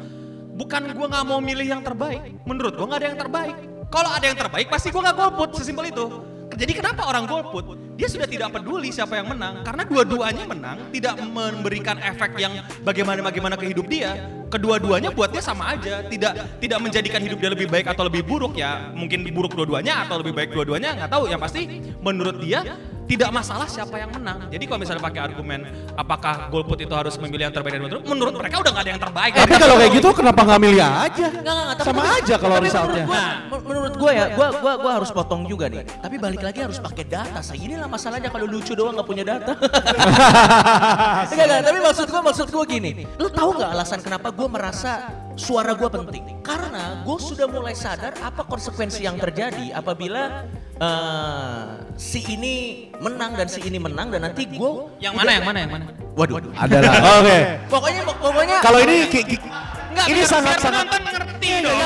bukan 0.58 0.90
gue 0.90 1.06
nggak 1.06 1.24
mau 1.30 1.38
milih 1.38 1.70
yang 1.70 1.86
terbaik, 1.86 2.18
menurut 2.42 2.74
gue 2.74 2.82
nggak 2.82 2.98
ada 2.98 3.08
yang 3.14 3.20
terbaik. 3.22 3.56
Kalau 3.86 4.10
ada 4.10 4.26
yang 4.26 4.38
terbaik 4.42 4.66
pasti 4.66 4.90
gue 4.90 5.02
nggak 5.06 5.16
golput, 5.22 5.54
sesimpel 5.54 5.86
itu. 5.86 6.06
Jadi 6.50 6.72
kenapa 6.74 7.06
orang 7.06 7.30
golput? 7.30 7.78
Dia 7.94 8.10
sudah 8.10 8.26
tidak 8.26 8.50
peduli 8.58 8.90
siapa 8.90 9.22
yang 9.22 9.30
menang 9.30 9.62
karena 9.62 9.86
dua-duanya 9.86 10.50
menang 10.50 10.90
tidak 10.90 11.14
memberikan 11.22 11.94
efek 12.02 12.34
yang 12.42 12.58
bagaimana-bagaimana 12.82 13.54
ke 13.54 13.70
hidup 13.70 13.86
dia. 13.86 14.39
Kedua-duanya 14.50 15.14
buat 15.14 15.30
dia 15.30 15.38
sama 15.38 15.78
aja, 15.78 16.02
tidak 16.10 16.58
tidak 16.58 16.78
menjadikan 16.82 17.22
hidup 17.22 17.38
dia 17.38 17.50
lebih 17.54 17.70
baik 17.70 17.86
atau 17.86 18.02
lebih 18.02 18.26
buruk 18.26 18.58
ya. 18.58 18.90
Mungkin 18.98 19.22
buruk 19.30 19.54
dua-duanya 19.54 20.02
atau 20.04 20.18
lebih 20.18 20.34
baik 20.34 20.50
dua-duanya 20.50 20.98
nggak 20.98 21.10
tahu. 21.10 21.30
Yang 21.30 21.40
pasti 21.46 21.62
menurut 22.02 22.42
dia 22.42 22.66
tidak 23.10 23.30
masalah 23.34 23.66
siapa 23.66 23.98
yang 23.98 24.14
menang. 24.14 24.46
Jadi 24.54 24.64
kalau 24.70 24.78
misalnya 24.78 25.02
pakai 25.02 25.20
argumen 25.26 25.66
apakah 25.98 26.46
golput 26.46 26.78
itu 26.78 26.94
harus 26.94 27.18
memilih 27.18 27.50
yang 27.50 27.54
terbaik 27.54 27.74
dan 27.74 27.82
menurut 27.82 28.04
menurut 28.06 28.34
mereka 28.38 28.62
udah 28.62 28.70
nggak 28.70 28.84
ada 28.86 28.92
yang 28.94 29.02
terbaik. 29.02 29.32
Tapi 29.34 29.54
kalau 29.58 29.74
kayak 29.82 29.92
gitu 29.98 30.08
kenapa 30.14 30.40
nggak 30.46 30.60
milih 30.62 30.78
aja? 30.78 31.26
Enggak, 31.26 31.42
enggak, 31.42 31.54
enggak. 31.58 31.76
Tapi- 31.82 31.88
Sama 31.90 32.02
aja 32.06 32.34
kalau 32.38 32.54
tapi 32.54 32.66
resultnya. 32.70 33.04
Menurut 33.10 33.64
menurut 33.66 33.94
gua 33.98 34.12
ya, 34.14 34.26
gua, 34.38 34.48
gua, 34.62 34.72
gua 34.78 34.92
harus 35.02 35.10
potong 35.10 35.42
juga 35.50 35.66
nih. 35.66 35.82
Tapi 35.82 36.16
balik 36.22 36.42
lagi 36.46 36.60
harus 36.62 36.78
pakai 36.78 37.02
data. 37.02 37.38
Saya 37.42 37.58
inilah 37.58 37.90
masalahnya 37.90 38.30
kalau 38.30 38.46
lucu 38.46 38.78
doang 38.78 38.94
nggak 38.94 39.08
punya 39.10 39.24
data. 39.26 39.52
enggak, 41.34 41.44
enggak. 41.50 41.60
Tapi 41.66 41.78
maksud 41.82 42.06
gua, 42.06 42.22
maksud 42.22 42.46
gua 42.54 42.64
gini. 42.64 42.90
Lu 43.18 43.26
tahu 43.26 43.58
nggak 43.58 43.70
alasan 43.74 43.98
kenapa 44.06 44.30
gua 44.30 44.46
merasa 44.46 45.10
suara 45.34 45.72
gua 45.74 45.88
penting? 45.88 46.40
Karena 46.40 47.02
gua 47.02 47.18
sudah 47.18 47.46
mulai 47.46 47.72
sadar 47.72 48.14
apa 48.18 48.42
konsekuensi 48.42 49.02
yang 49.02 49.16
terjadi 49.16 49.70
apabila 49.72 50.46
eh, 50.76 51.64
si 51.94 52.24
ini 52.28 52.54
menang 52.96 53.34
dan 53.34 53.46
si 53.46 53.60
ini 53.62 53.78
menang 53.78 54.08
dan 54.08 54.26
nanti 54.26 54.48
gua 54.48 54.90
Yang 54.98 55.14
mana 55.14 55.30
yang 55.36 55.44
mana 55.44 55.58
yang 55.60 55.70
mana? 55.72 55.84
Waduh. 56.14 56.38
Adalah. 56.54 56.92
Oke. 57.22 57.38
Pokoknya 57.70 58.02
pokoknya 58.04 58.56
Kalau 58.60 58.78
ini 58.82 58.96
ki- 59.08 59.26
ki- 59.26 59.42
Enggak, 59.90 60.06
ini 60.06 60.20
sangat 60.22 60.56
sangat 60.62 60.86
penonton 60.86 61.02
mengerti 61.02 61.50
dong. 61.66 61.78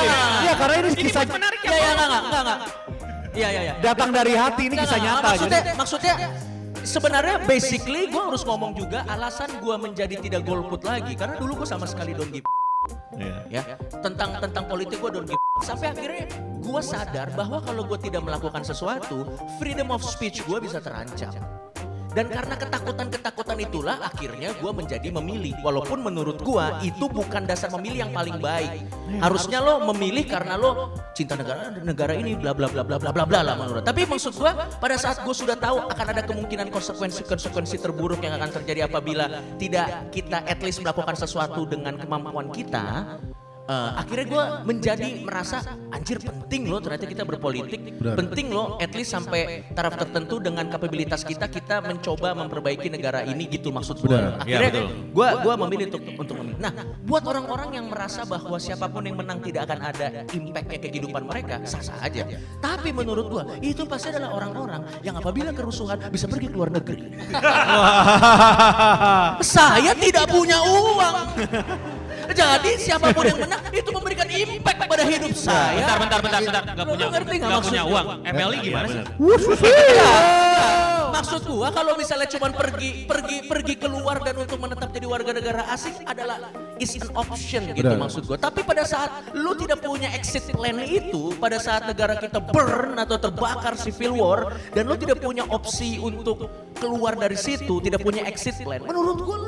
Iya, 0.45 0.53
karena 0.53 0.75
ini 0.77 0.89
kisah 0.93 1.23
menarik 1.25 1.59
ya. 1.65 1.69
Iya, 1.69 1.73
iya, 1.73 1.89
enggak, 1.89 2.05
enggak, 2.05 2.21
enggak, 2.21 2.41
enggak. 2.45 2.59
Iya, 3.35 3.47
iya, 3.49 3.61
iya. 3.65 3.73
datang 3.81 4.09
dari 4.13 4.33
hati 4.37 4.61
ini 4.69 4.73
Enggak, 4.77 4.85
kisah 4.85 4.99
enggak, 5.01 5.13
nyata. 5.17 5.27
Maksudnya, 5.27 5.59
jadi- 5.59 5.75
maksudnya 5.75 6.13
sebenarnya 6.85 7.35
basically 7.43 8.01
gue 8.07 8.21
harus 8.21 8.45
ngomong 8.45 8.77
juga 8.77 9.01
alasan 9.09 9.49
gue 9.57 9.75
menjadi 9.75 10.21
tidak 10.21 10.45
golput 10.45 10.85
lagi 10.85 11.17
karena 11.17 11.33
dulu 11.35 11.65
gue 11.65 11.67
sama 11.67 11.89
sekali 11.89 12.13
don't 12.13 12.29
give 12.29 12.45
ya 13.49 13.63
tentang 14.03 14.37
tentang 14.41 14.65
politik 14.67 14.99
gue 14.99 15.11
don't 15.11 15.27
give 15.29 15.41
sampai 15.63 15.95
akhirnya 15.95 16.25
gue 16.59 16.81
sadar 16.83 17.31
bahwa 17.33 17.63
kalau 17.63 17.87
gue 17.87 17.99
tidak 18.01 18.21
melakukan 18.25 18.61
sesuatu 18.65 19.23
freedom 19.57 19.93
of 19.93 20.03
speech 20.03 20.43
gue 20.43 20.57
bisa 20.59 20.83
terancam 20.83 21.31
dan 22.15 22.31
karena 22.31 22.55
ketakutan-ketakutan 22.55 23.57
itulah 23.59 23.99
akhirnya 23.99 24.55
gue 24.55 24.71
menjadi 24.71 25.09
memilih. 25.11 25.53
Walaupun 25.59 25.99
menurut 25.99 26.39
gue 26.39 26.65
itu 26.87 27.05
bukan 27.11 27.43
dasar 27.43 27.67
memilih 27.75 28.07
yang 28.07 28.13
paling 28.15 28.39
baik. 28.39 28.87
Harusnya 29.19 29.59
lo 29.59 29.83
memilih 29.91 30.23
karena 30.23 30.55
lo 30.55 30.95
cinta 31.11 31.35
negara 31.35 31.75
negara 31.75 32.13
ini 32.15 32.39
bla 32.39 32.55
bla 32.55 32.71
bla 32.71 32.87
bla 32.87 32.95
bla 32.95 33.11
bla 33.11 33.23
bla 33.27 33.39
lah 33.43 33.55
menurut. 33.59 33.83
Tapi 33.83 34.07
maksud 34.07 34.31
gue 34.31 34.51
pada 34.79 34.95
saat 34.95 35.27
gue 35.27 35.35
sudah 35.35 35.59
tahu 35.59 35.91
akan 35.91 36.05
ada 36.15 36.23
kemungkinan 36.23 36.71
konsekuensi-konsekuensi 36.71 37.83
terburuk 37.83 38.23
yang 38.23 38.39
akan 38.39 38.49
terjadi 38.63 38.87
apabila 38.87 39.27
tidak 39.59 40.07
kita 40.15 40.39
at 40.47 40.63
least 40.63 40.79
melakukan 40.79 41.19
sesuatu 41.19 41.67
dengan 41.67 41.99
kemampuan 41.99 42.47
kita. 42.55 43.19
Eh, 43.65 43.91
akhirnya 43.97 44.25
gue 44.29 44.43
menjadi 44.65 45.09
merasa 45.25 45.57
anjir 45.89 46.21
penting 46.21 46.69
loh 46.69 46.79
ternyata 46.81 47.05
kita 47.05 47.23
berpolitik 47.25 47.97
Benar. 47.97 48.15
penting 48.19 48.47
loh 48.53 48.77
at 48.77 48.91
least 48.93 49.13
sampai 49.13 49.65
taraf 49.73 49.97
tertentu 49.97 50.37
dengan 50.37 50.69
kapabilitas 50.69 51.25
kita 51.25 51.49
kita 51.49 51.81
mencoba 51.81 52.37
memperbaiki 52.37 52.89
negara 52.89 53.25
ini 53.25 53.49
gitu 53.49 53.73
maksud 53.73 54.01
gue 54.01 54.09
Benar. 54.13 54.41
akhirnya 54.41 54.63
Iya, 54.65 54.71
betul. 54.71 54.87
gue 55.13 55.27
gua 55.45 55.53
memilih 55.65 55.85
untuk 55.93 56.01
untuk 56.15 56.35
memilih 56.41 56.59
nah 56.61 56.71
buat 57.05 57.23
orang-orang 57.25 57.69
yang 57.77 57.85
merasa 57.89 58.25
bahwa 58.25 58.57
siapa 58.57 58.87
pun 58.87 59.03
yang 59.05 59.17
menang 59.17 59.39
tidak 59.41 59.69
akan 59.69 59.79
ada 59.81 60.07
impactnya 60.31 60.79
ke 60.81 60.87
kehidupan 60.89 61.23
mereka 61.25 61.61
sah 61.65 61.83
sah 61.83 61.97
aja 62.01 62.25
tapi 62.61 62.89
menurut 62.91 63.25
gue 63.29 63.43
itu 63.61 63.83
pasti 63.85 64.13
adalah 64.13 64.33
orang-orang 64.33 64.81
yang 65.01 65.15
apabila 65.15 65.51
kerusuhan 65.51 65.99
bisa 66.09 66.25
pergi 66.29 66.47
ke 66.49 66.55
luar 66.55 66.69
negeri 66.73 66.99
saya 69.55 69.91
tidak 69.95 70.25
punya 70.29 70.57
uang 70.61 71.15
jadi 72.33 72.71
siapa 72.79 73.13
pun 73.13 73.23
yang 73.27 73.39
menang 73.43 73.63
itu 73.69 73.89
memberikan 73.93 74.27
impact 74.29 74.79
pada 74.87 75.03
hidup 75.05 75.33
saya 75.35 75.75
Bentar, 75.75 75.97
bentar, 76.01 76.19
bentar, 76.23 76.41
bentar. 76.41 76.63
Gak 76.75 76.87
punya, 76.87 77.05
ngerti 77.11 77.35
nggak 77.35 77.45
nggak 77.45 77.59
maksud 77.61 77.71
punya 77.71 77.83
uang. 77.85 78.05
MLI 78.25 78.57
gimana 78.63 78.87
sih? 78.89 79.01
Iya. 79.65 80.13
Maksud 81.15 81.41
gua 81.47 81.69
kalau 81.71 81.93
misalnya 81.95 82.27
cuman 82.27 82.51
pergi 82.51 83.07
pergi 83.07 83.37
pergi 83.47 83.73
keluar 83.79 84.19
dan 84.19 84.35
untuk 84.35 84.59
menetap 84.59 84.91
jadi 84.91 85.07
warga 85.07 85.31
negara 85.31 85.63
asing 85.71 85.95
adalah 86.03 86.37
is 86.75 86.91
an 86.99 87.07
option 87.15 87.71
gitu 87.71 87.87
Benar. 87.87 88.01
maksud 88.03 88.27
gua. 88.27 88.35
Tapi 88.35 88.61
pada 88.67 88.83
saat 88.83 89.31
lu 89.31 89.55
tidak 89.55 89.79
punya 89.79 90.11
exit 90.11 90.43
plan 90.51 90.75
itu, 90.83 91.31
pada 91.39 91.55
saat 91.61 91.87
negara 91.87 92.19
kita 92.19 92.43
burn 92.43 92.99
atau 92.99 93.15
terbakar 93.15 93.79
civil 93.79 94.19
war 94.19 94.51
dan 94.75 94.91
lu 94.91 94.95
tidak 94.99 95.23
punya 95.23 95.47
opsi 95.47 95.95
untuk 96.01 96.51
keluar 96.75 97.15
dari 97.15 97.39
situ, 97.39 97.79
tidak 97.79 98.03
punya 98.03 98.27
exit 98.27 98.59
plan. 98.59 98.83
Menurut 98.83 99.17
gua 99.23 99.39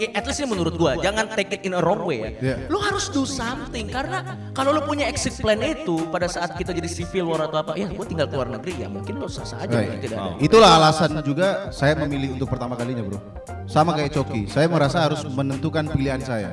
at 0.00 0.24
least 0.24 0.40
ini 0.42 0.48
menurut 0.50 0.74
gua, 0.74 0.98
jangan 0.98 1.28
take 1.36 1.60
it 1.60 1.62
in 1.68 1.76
a 1.76 1.80
wrong 1.80 2.02
way 2.02 2.18
ya. 2.18 2.30
Iya. 2.40 2.56
Lu 2.72 2.80
harus 2.80 3.12
do 3.12 3.22
something 3.28 3.86
karena 3.92 4.36
kalau 4.56 4.72
lu 4.72 4.82
punya 4.82 5.06
exit 5.06 5.36
plan 5.38 5.60
itu 5.60 6.08
pada 6.08 6.26
saat 6.26 6.56
kita 6.56 6.72
jadi 6.74 6.88
civil 6.88 7.30
war 7.30 7.46
atau 7.46 7.62
apa, 7.62 7.72
ya 7.78 7.86
gua 7.92 8.06
tinggal 8.08 8.26
keluar 8.26 8.48
negeri 8.48 8.82
ya 8.82 8.88
mungkin 8.88 9.20
lu 9.20 9.28
sah-sah 9.28 9.62
aja 9.62 9.76
mungkin 9.78 10.00
tidak 10.00 10.18
ada. 10.18 10.36
Itulah 10.40 10.70
alasan 10.80 11.10
juga 11.22 11.70
saya 11.70 11.94
memilih 11.98 12.40
untuk 12.40 12.48
pertama 12.50 12.74
kalinya 12.74 13.04
bro. 13.04 13.20
Sama 13.68 13.94
kayak 13.94 14.10
Coki, 14.16 14.50
saya 14.50 14.66
merasa 14.66 15.06
harus 15.06 15.22
menentukan 15.28 15.86
pilihan 15.92 16.20
saya. 16.20 16.50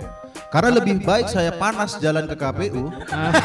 Karena 0.49 0.81
lebih 0.81 1.05
baik 1.05 1.29
saya 1.29 1.53
panas 1.53 2.01
jalan 2.01 2.25
ke 2.25 2.33
KPU 2.33 2.89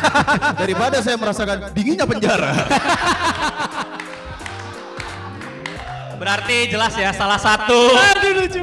daripada 0.60 1.04
saya 1.04 1.16
merasakan 1.20 1.72
dinginnya 1.76 2.08
penjara. 2.08 2.52
Berarti 6.24 6.56
jelas 6.72 6.96
ya 6.96 7.12
salah 7.12 7.36
satu. 7.36 7.92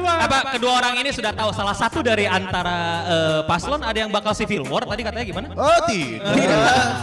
Apa 0.02 0.58
kedua 0.58 0.82
orang 0.82 0.98
ini 0.98 1.14
sudah 1.14 1.30
tahu 1.30 1.54
salah 1.54 1.78
satu 1.78 2.02
dari 2.02 2.26
antara 2.26 2.78
eh, 3.06 3.40
paslon 3.46 3.78
ada 3.80 3.94
yang 3.94 4.10
bakal 4.10 4.34
civil 4.34 4.66
war 4.66 4.82
tadi 4.82 5.06
katanya 5.06 5.22
gimana? 5.22 5.46
Oh 5.54 5.78
tidak. 5.86 6.34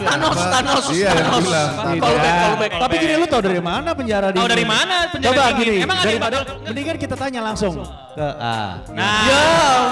Thanos, 0.04 0.36
Thanos, 0.38 0.86
Iya, 0.92 1.12
Thanos. 1.16 1.42
bilang. 1.42 1.70
Callback, 1.96 2.34
callback. 2.36 2.72
Tapi 2.76 2.96
gini 3.00 3.14
lu 3.16 3.26
tau 3.26 3.40
dari 3.40 3.62
mana 3.64 3.90
penjara 3.96 4.28
Tahu 4.30 4.36
dingin? 4.36 4.52
dari 4.52 4.66
mana 4.68 4.96
penjara 5.08 5.32
Coba 5.32 5.44
gini, 5.56 5.76
Emang 5.80 5.98
ada 5.98 6.12
yang 6.12 6.46
mendingan 6.68 6.96
kita 7.00 7.16
tanya 7.16 7.40
langsung 7.42 7.74
ke 8.10 8.28
A. 8.36 8.82
Nah, 8.90 9.22
Ya, 9.26 9.44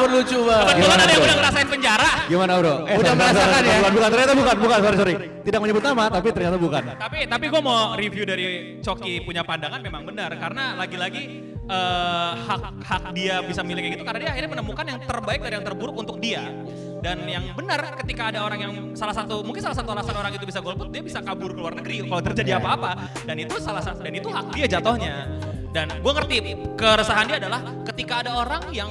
lucu 0.07 0.39
banget. 0.41 0.65
kebetulan 0.74 0.97
ada 0.97 1.12
yang 1.12 1.24
udah 1.24 1.36
ngerasain 1.38 1.67
penjara. 1.67 2.09
Gimana 2.25 2.51
bro? 2.57 2.74
Eh, 2.83 2.95
Udah 2.95 3.13
sorry, 3.13 3.19
merasakan 3.19 3.51
sorry, 3.51 3.67
ya? 3.67 3.77
Bukan, 3.77 3.91
bukan, 3.93 4.09
ternyata 4.09 4.33
bukan, 4.33 4.55
bukan, 4.57 4.79
sorry, 4.79 4.97
sorry. 4.97 5.15
Tidak 5.47 5.59
menyebut 5.62 5.83
nama, 5.83 6.03
tapi 6.09 6.27
ternyata 6.31 6.57
bukan. 6.57 6.83
Tapi 6.97 7.19
tapi 7.24 7.45
gue 7.47 7.62
mau 7.62 7.79
review 7.93 8.24
dari 8.24 8.45
Coki 8.79 9.13
punya 9.21 9.41
pandangan 9.41 9.79
memang 9.79 10.03
benar 10.03 10.31
karena 10.33 10.75
lagi-lagi 10.75 11.24
eh, 11.63 12.31
hak 12.36 12.62
hak 12.83 13.03
dia 13.12 13.39
bisa 13.41 13.62
milih 13.62 13.79
kayak 13.79 13.93
gitu 13.95 14.03
karena 14.03 14.19
dia 14.24 14.29
akhirnya 14.33 14.51
menemukan 14.51 14.86
yang 14.86 15.00
terbaik 15.00 15.39
dari 15.39 15.53
yang 15.55 15.65
terburuk 15.65 15.95
untuk 15.95 16.17
dia. 16.17 16.43
Dan 16.97 17.29
yang 17.29 17.53
benar 17.53 17.93
ketika 18.01 18.33
ada 18.33 18.41
orang 18.41 18.59
yang 18.59 18.74
salah 18.97 19.13
satu 19.13 19.45
mungkin 19.45 19.62
salah 19.62 19.77
satu 19.77 19.93
alasan 19.93 20.17
orang 20.17 20.33
itu 20.33 20.43
bisa 20.43 20.59
golput 20.59 20.89
dia 20.89 21.05
bisa 21.05 21.21
kabur 21.21 21.53
ke 21.53 21.59
luar 21.62 21.77
negeri 21.77 22.01
kalau 22.03 22.24
terjadi 22.25 22.57
apa-apa 22.57 22.91
dan 23.21 23.38
itu 23.38 23.53
salah 23.62 23.86
satu 23.86 24.01
dan 24.01 24.12
itu 24.12 24.27
hak 24.27 24.45
dia 24.51 24.65
jatuhnya. 24.67 25.29
Dan 25.75 25.91
gue 26.00 26.12
ngerti 26.13 26.36
keresahan 26.79 27.25
dia 27.27 27.38
adalah 27.43 27.62
ketika 27.93 28.24
ada 28.25 28.31
orang 28.39 28.63
yang 28.71 28.89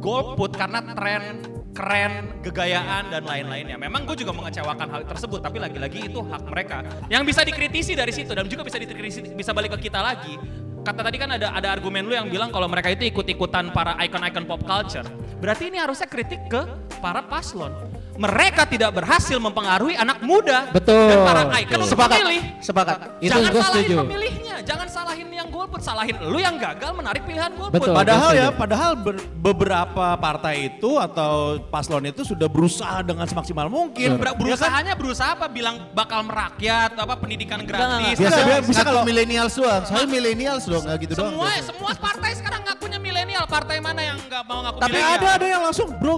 golput 0.00 0.56
karena 0.56 0.80
tren 0.96 1.54
keren, 1.74 2.38
gegayaan 2.40 3.10
dan 3.10 3.26
lain-lainnya. 3.26 3.74
Memang 3.74 4.06
gue 4.06 4.14
juga 4.14 4.30
mengecewakan 4.30 4.86
hal 4.94 5.02
tersebut, 5.10 5.42
tapi 5.42 5.58
lagi-lagi 5.58 6.06
itu 6.06 6.22
hak 6.22 6.46
mereka. 6.46 6.86
Yang 7.10 7.34
bisa 7.34 7.40
dikritisi 7.42 7.92
dari 7.98 8.14
situ 8.14 8.30
dan 8.30 8.46
juga 8.46 8.62
bisa 8.62 8.78
dikritisi 8.78 9.34
bisa 9.34 9.50
balik 9.50 9.74
ke 9.76 9.90
kita 9.90 9.98
lagi. 10.00 10.38
Kata 10.86 11.02
tadi 11.02 11.16
kan 11.18 11.34
ada 11.34 11.50
ada 11.50 11.68
argumen 11.74 12.06
lu 12.06 12.14
yang 12.14 12.30
bilang 12.30 12.54
kalau 12.54 12.70
mereka 12.70 12.94
itu 12.94 13.10
ikut-ikutan 13.10 13.74
para 13.74 13.98
icon-icon 14.06 14.46
pop 14.46 14.62
culture. 14.62 15.04
Berarti 15.42 15.68
ini 15.68 15.82
harusnya 15.82 16.06
kritik 16.06 16.46
ke 16.46 16.62
para 17.02 17.24
paslon. 17.26 17.74
Mereka 18.14 18.70
tidak 18.70 18.94
berhasil 18.94 19.34
mempengaruhi 19.42 19.98
anak 19.98 20.22
muda 20.22 20.70
Betul. 20.70 21.10
dan 21.10 21.18
para 21.26 21.42
icon 21.58 21.82
untuk 21.82 21.98
Sepakat, 21.98 22.18
memilih. 22.22 22.42
sepakat. 22.62 22.98
Itu 23.18 23.30
jangan 23.34 23.50
gue 23.50 23.62
salahin 23.64 23.82
setuju. 23.82 23.96
pemilihnya, 24.06 24.53
jangan 24.64 24.88
salahin 24.88 25.28
yang 25.28 25.46
golput, 25.46 25.78
salahin 25.78 26.16
lu 26.20 26.36
yang 26.36 26.56
gagal 26.56 26.90
menarik 26.90 27.22
pilihan 27.22 27.52
golput. 27.52 27.76
Betul. 27.76 27.94
Padahal 27.94 28.30
Betul. 28.30 28.40
ya, 28.40 28.48
padahal 28.50 28.92
ber- 28.96 29.24
beberapa 29.38 30.06
partai 30.16 30.54
itu 30.68 30.96
atau 30.96 31.32
paslon 31.68 32.04
itu 32.04 32.24
sudah 32.24 32.46
berusaha 32.46 33.00
dengan 33.00 33.24
semaksimal 33.24 33.68
mungkin. 33.68 34.16
Ber- 34.16 34.24
Ya 34.24 34.32
kan? 34.32 34.40
berusahanya 34.40 34.94
berusaha 34.94 35.30
apa 35.30 35.46
bilang 35.46 35.88
bakal 35.92 36.24
merakyat 36.24 36.96
apa 36.96 37.14
pendidikan 37.14 37.60
gratis 37.62 38.16
enggak. 38.16 38.18
Biasa 38.18 38.38
Enggak, 38.40 38.60
bisa 38.64 38.82
kalau 38.82 39.02
milenials 39.02 39.54
doang. 39.54 39.82
Saya 39.84 40.04
milenials 40.04 40.64
dong, 40.64 40.82
nggak 40.82 40.98
gitu 41.02 41.12
doang. 41.14 41.30
semua 41.30 41.46
biasa. 41.46 41.66
semua 41.68 41.90
partai 41.94 42.30
sekarang 42.34 42.60
ngakunya 42.64 42.98
milenial 42.98 43.44
partai 43.44 43.76
mana 43.78 44.00
yang 44.02 44.18
nggak 44.18 44.42
mau 44.42 44.58
ngaku 44.62 44.78
Tapi 44.78 44.92
milenial 44.92 45.14
ada 45.14 45.28
ada 45.30 45.46
yang 45.46 45.62
langsung, 45.62 45.88
bro, 45.94 46.16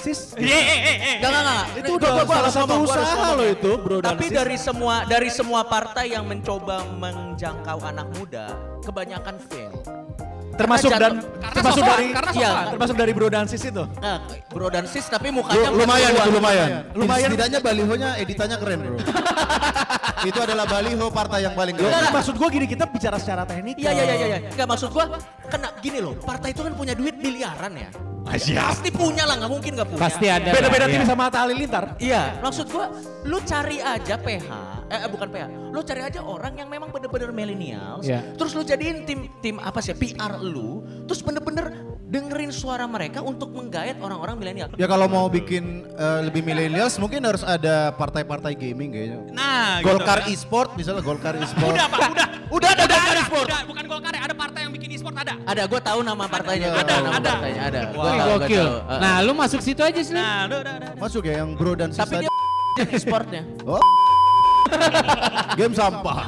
sis. 0.00 0.20
Eh, 0.34 0.42
eh, 0.42 0.50
eh, 0.50 0.58
eh, 0.58 0.96
eh. 0.96 1.14
Enggak, 1.16 1.30
enggak, 1.30 1.42
enggak. 1.42 1.66
Itu 1.76 1.90
udah 1.94 2.10
gua- 2.10 2.24
gua 2.24 2.34
salah 2.34 2.52
satu 2.52 2.74
usaha 2.82 3.26
loh 3.30 3.46
itu, 3.46 3.70
bro 3.76 3.96
dan 3.98 4.08
Tapi 4.10 4.24
sis. 4.24 4.34
dari 4.34 4.56
semua 4.56 4.94
dari 5.04 5.28
semua 5.28 5.60
partai 5.62 6.06
yang 6.10 6.24
mencoba 6.24 6.76
menjangkau 6.94 7.78
anak 7.82 8.06
muda, 8.12 8.44
kebanyakan 8.80 9.36
fail. 9.42 9.72
termasuk 10.50 10.92
Karena 10.92 11.00
dan 11.00 11.12
jatuh- 11.14 11.24
Karena 11.32 11.54
termasuk 11.54 11.72
sosokan, 11.80 11.96
dari 11.96 12.06
karena 12.12 12.30
Iya, 12.34 12.50
termasuk 12.68 12.96
dari 12.98 13.12
bro 13.14 13.28
dan 13.28 13.46
sis 13.46 13.64
itu. 13.64 13.84
Nah, 13.96 14.18
bro 14.46 14.68
dan 14.68 14.84
sis 14.84 15.06
tapi 15.06 15.28
mukanya 15.30 15.68
lumayan 15.72 16.10
itu 16.12 16.30
lumayan. 16.30 16.68
Lumayan. 16.92 17.28
Setidaknya 17.32 17.58
balihonya 17.60 18.10
editannya 18.18 18.56
keren 18.58 18.78
bro. 18.82 18.96
itu 20.26 20.38
adalah 20.40 20.64
baliho 20.68 21.06
partai 21.08 21.48
yang 21.48 21.54
paling 21.56 21.74
keren. 21.76 21.90
Enggak, 21.90 22.12
maksud 22.12 22.34
gua 22.36 22.48
gini, 22.52 22.66
kita 22.68 22.84
bicara 22.88 23.16
secara 23.16 23.42
teknik. 23.48 23.80
Iya 23.80 23.90
iya 23.92 24.04
iya 24.04 24.26
iya. 24.26 24.38
Enggak 24.52 24.68
maksud 24.68 24.88
gua 24.92 25.16
kena 25.48 25.68
gini 25.80 25.98
loh. 26.02 26.14
Partai 26.20 26.52
itu 26.52 26.60
kan 26.60 26.72
punya 26.76 26.92
duit 26.92 27.16
miliaran 27.16 27.72
ya. 27.76 27.90
Pasti 28.30 28.90
punya 28.94 29.26
lah, 29.26 29.42
nggak 29.42 29.50
mungkin 29.50 29.70
nggak 29.74 29.88
punya. 29.90 30.00
Pasti 30.00 30.26
ada. 30.30 30.50
Beda-beda 30.54 30.86
tim 30.86 31.02
iya. 31.02 31.08
sama 31.08 31.22
Atta 31.26 31.38
Halilintar. 31.42 31.84
Iya, 31.98 32.22
maksud 32.44 32.66
gua 32.70 32.86
lu 33.26 33.42
cari 33.42 33.82
aja 33.82 34.14
PH, 34.20 34.48
eh 34.90 34.98
eh, 34.98 35.08
bukan 35.08 35.28
PH, 35.28 35.44
lu 35.70 35.80
cari 35.80 36.02
aja 36.02 36.20
orang 36.20 36.52
yang 36.52 36.66
memang 36.66 36.90
bener-bener 36.90 37.30
millennials, 37.30 38.02
Iya. 38.02 38.34
terus 38.34 38.52
lu 38.52 38.62
jadiin 38.62 39.02
tim 39.04 39.30
tim 39.38 39.56
apa 39.56 39.78
sih 39.78 39.94
PR 39.94 40.36
lu, 40.36 40.82
terus 41.06 41.20
bener-bener 41.20 41.70
dengerin 42.04 42.50
suara 42.50 42.84
mereka 42.84 43.22
untuk 43.22 43.50
menggait 43.50 43.94
orang-orang 43.96 44.34
milenial. 44.36 44.66
Ya 44.74 44.84
kalau 44.84 45.06
mau 45.06 45.26
bikin 45.26 45.86
eh, 45.88 46.20
lebih 46.22 46.42
millennials 46.42 46.98
mungkin 46.98 47.22
harus 47.22 47.40
ada 47.40 47.94
partai-partai 47.94 48.52
gaming 48.52 48.90
kayaknya. 48.90 49.18
nah 49.30 49.78
gitu 49.78 49.86
Golkar 49.88 50.18
kan. 50.20 50.28
e-sport 50.28 50.68
misalnya 50.74 51.00
Golkar 51.00 51.34
e-sport. 51.36 51.70
udah 51.72 51.86
pak 51.88 52.00
udah 52.10 52.26
Udah 52.50 52.68
ada 52.68 52.82
udah 52.82 52.90
Golkar 52.90 53.06
ada, 53.06 53.22
e-sport. 53.22 53.46
udah 53.46 53.60
bukan 53.62 53.84
golkar 53.86 54.10
ya 54.10 54.22
ada 54.26 54.34
partai 54.34 54.60
yang 54.60 54.72
bikin 54.74 54.90
e-sport 54.90 55.14
ada 55.14 55.38
Ada, 55.40 55.62
gua 55.64 55.78
tahu 55.80 56.00
nama 56.02 56.24
partainya, 56.26 56.66
gua 56.68 56.82
Ada, 56.82 56.90
tahu 56.90 56.98
nama 57.00 57.14
ada. 57.14 57.30
partainya, 57.30 57.60
ada. 57.62 57.80
Gua 57.86 58.02
Wih, 58.02 58.10
tahu, 58.10 58.26
gua 58.28 58.48
tahu. 58.50 58.74
Eh, 58.90 58.98
Nah, 58.98 59.14
lu 59.22 59.32
masuk 59.32 59.60
situ 59.60 59.80
aja 59.80 60.00
sih. 60.00 60.10
nah 60.12 60.50
udah 60.50 60.58
udah 60.58 60.74
udah 60.76 60.90
Masuk 60.98 61.22
ya 61.22 61.34
yang 61.38 61.54
bro 61.54 61.72
dan 61.72 61.88
sis 61.88 62.00
tapi 62.00 62.14
dia 62.18 62.30
e-sportnya. 62.90 63.46
Oh. 63.62 63.78
Game 65.58 65.74
sampah. 65.74 66.24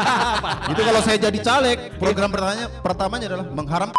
Itu 0.72 0.80
kalau 0.80 1.00
saya 1.02 1.18
jadi 1.20 1.38
caleg, 1.38 1.78
program 2.00 2.30
pertamanya 2.32 2.66
pertamanya 2.80 3.26
adalah 3.30 3.46
mengharam 3.52 3.90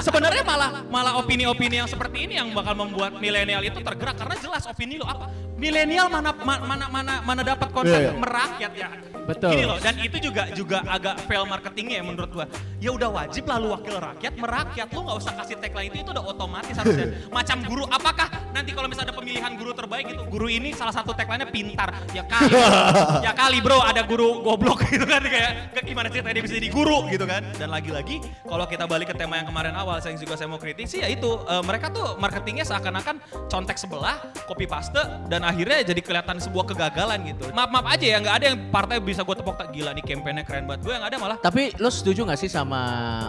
sebenarnya 0.00 0.42
malah 0.44 0.70
malah 0.86 1.12
opini-opini 1.18 1.80
yang 1.80 1.88
seperti 1.88 2.28
ini 2.28 2.36
yang 2.36 2.52
bakal 2.52 2.76
membuat 2.76 3.16
milenial 3.16 3.64
itu 3.64 3.80
tergerak 3.80 4.16
karena 4.16 4.36
jelas 4.38 4.62
opini 4.68 5.00
lo 5.00 5.08
apa 5.08 5.32
milenial 5.56 6.12
mana 6.12 6.36
ma- 6.44 6.62
mana 6.62 6.84
mana 6.92 7.14
mana 7.24 7.40
dapat 7.42 7.68
konsep 7.72 7.96
Iya, 7.96 8.12
iya. 8.12 8.12
merakyat 8.12 8.72
ya 8.76 8.88
Betul. 9.26 9.50
Gini 9.58 9.64
loh 9.66 9.78
dan 9.82 9.94
itu 9.98 10.16
juga 10.22 10.42
juga 10.54 10.78
agak 10.86 11.26
fail 11.26 11.44
marketingnya 11.44 12.00
ya 12.00 12.04
menurut 12.06 12.30
gua. 12.30 12.46
Ya 12.78 12.90
udah 12.94 13.10
wajib 13.10 13.44
lah 13.50 13.58
lu 13.58 13.74
wakil 13.74 13.98
rakyat 13.98 14.34
merakyat. 14.38 14.88
Lu 14.94 15.00
nggak 15.02 15.18
usah 15.18 15.32
kasih 15.42 15.56
tagline 15.58 15.90
itu 15.90 16.06
itu 16.06 16.10
udah 16.14 16.24
otomatis 16.24 16.74
harusnya. 16.78 17.06
Macam 17.34 17.56
guru 17.66 17.84
apakah 17.90 18.28
nanti 18.54 18.70
kalau 18.70 18.86
misalnya 18.86 19.10
ada 19.10 19.16
pemilihan 19.18 19.52
guru 19.58 19.72
terbaik 19.74 20.06
itu 20.14 20.22
guru 20.30 20.46
ini 20.46 20.70
salah 20.72 20.94
satu 20.94 21.10
tagline-nya 21.10 21.50
pintar. 21.50 21.90
Ya 22.14 22.22
kali 22.22 22.54
ya 23.26 23.32
kali 23.34 23.58
bro 23.58 23.82
ada 23.82 24.06
guru 24.06 24.40
goblok 24.46 24.86
gitu 24.94 25.04
kan 25.04 25.22
kayak 25.26 25.82
gimana 25.82 26.10
ceritanya 26.10 26.34
dia 26.38 26.44
bisa 26.44 26.56
jadi 26.58 26.70
guru? 26.70 26.98
gitu 27.10 27.24
kan. 27.24 27.42
Dan 27.56 27.70
lagi-lagi 27.70 28.22
kalau 28.46 28.64
kita 28.66 28.84
balik 28.86 29.10
ke 29.10 29.14
tema 29.16 29.38
yang 29.40 29.48
kemarin 29.48 29.74
awal 29.74 29.98
saya 29.98 30.14
juga 30.18 30.34
saya 30.38 30.46
mau 30.50 30.60
kritisi 30.60 31.00
ya 31.00 31.08
itu 31.08 31.40
eh, 31.46 31.62
mereka 31.64 31.90
tuh 31.90 32.18
marketingnya 32.20 32.66
seakan-akan 32.66 33.18
contek 33.48 33.76
sebelah 33.80 34.18
copy 34.44 34.66
paste 34.68 34.98
dan 35.30 35.46
akhirnya 35.46 35.82
jadi 35.86 36.00
kelihatan 36.02 36.36
sebuah 36.42 36.64
kegagalan 36.74 37.18
gitu. 37.32 37.48
Maaf 37.56 37.70
maaf 37.72 37.86
aja 37.88 38.06
ya 38.06 38.18
nggak 38.20 38.36
ada 38.42 38.46
yang 38.52 38.58
partai 38.68 38.96
bisa 39.00 39.15
gue 39.22 39.36
tepok 39.38 39.56
tak 39.56 39.68
gila 39.72 39.94
nih 39.96 40.04
kampanye 40.04 40.42
keren 40.42 40.64
banget 40.68 40.80
gue 40.84 40.92
yang 40.96 41.04
ada 41.06 41.16
malah 41.16 41.38
Tapi 41.40 41.76
lo 41.78 41.88
setuju 41.88 42.26
gak 42.26 42.40
sih 42.40 42.50
sama 42.50 42.80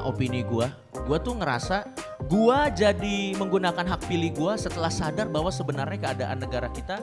opini 0.04 0.41
gua? 0.43 0.71
Gua 1.06 1.21
tuh 1.21 1.38
ngerasa 1.38 1.86
gua 2.28 2.67
jadi 2.73 3.38
menggunakan 3.38 3.86
hak 3.86 4.10
pilih 4.10 4.34
gua 4.36 4.54
setelah 4.58 4.89
sadar 4.89 5.30
bahwa 5.30 5.54
sebenarnya 5.54 6.00
keadaan 6.00 6.38
negara 6.41 6.67
kita 6.73 7.00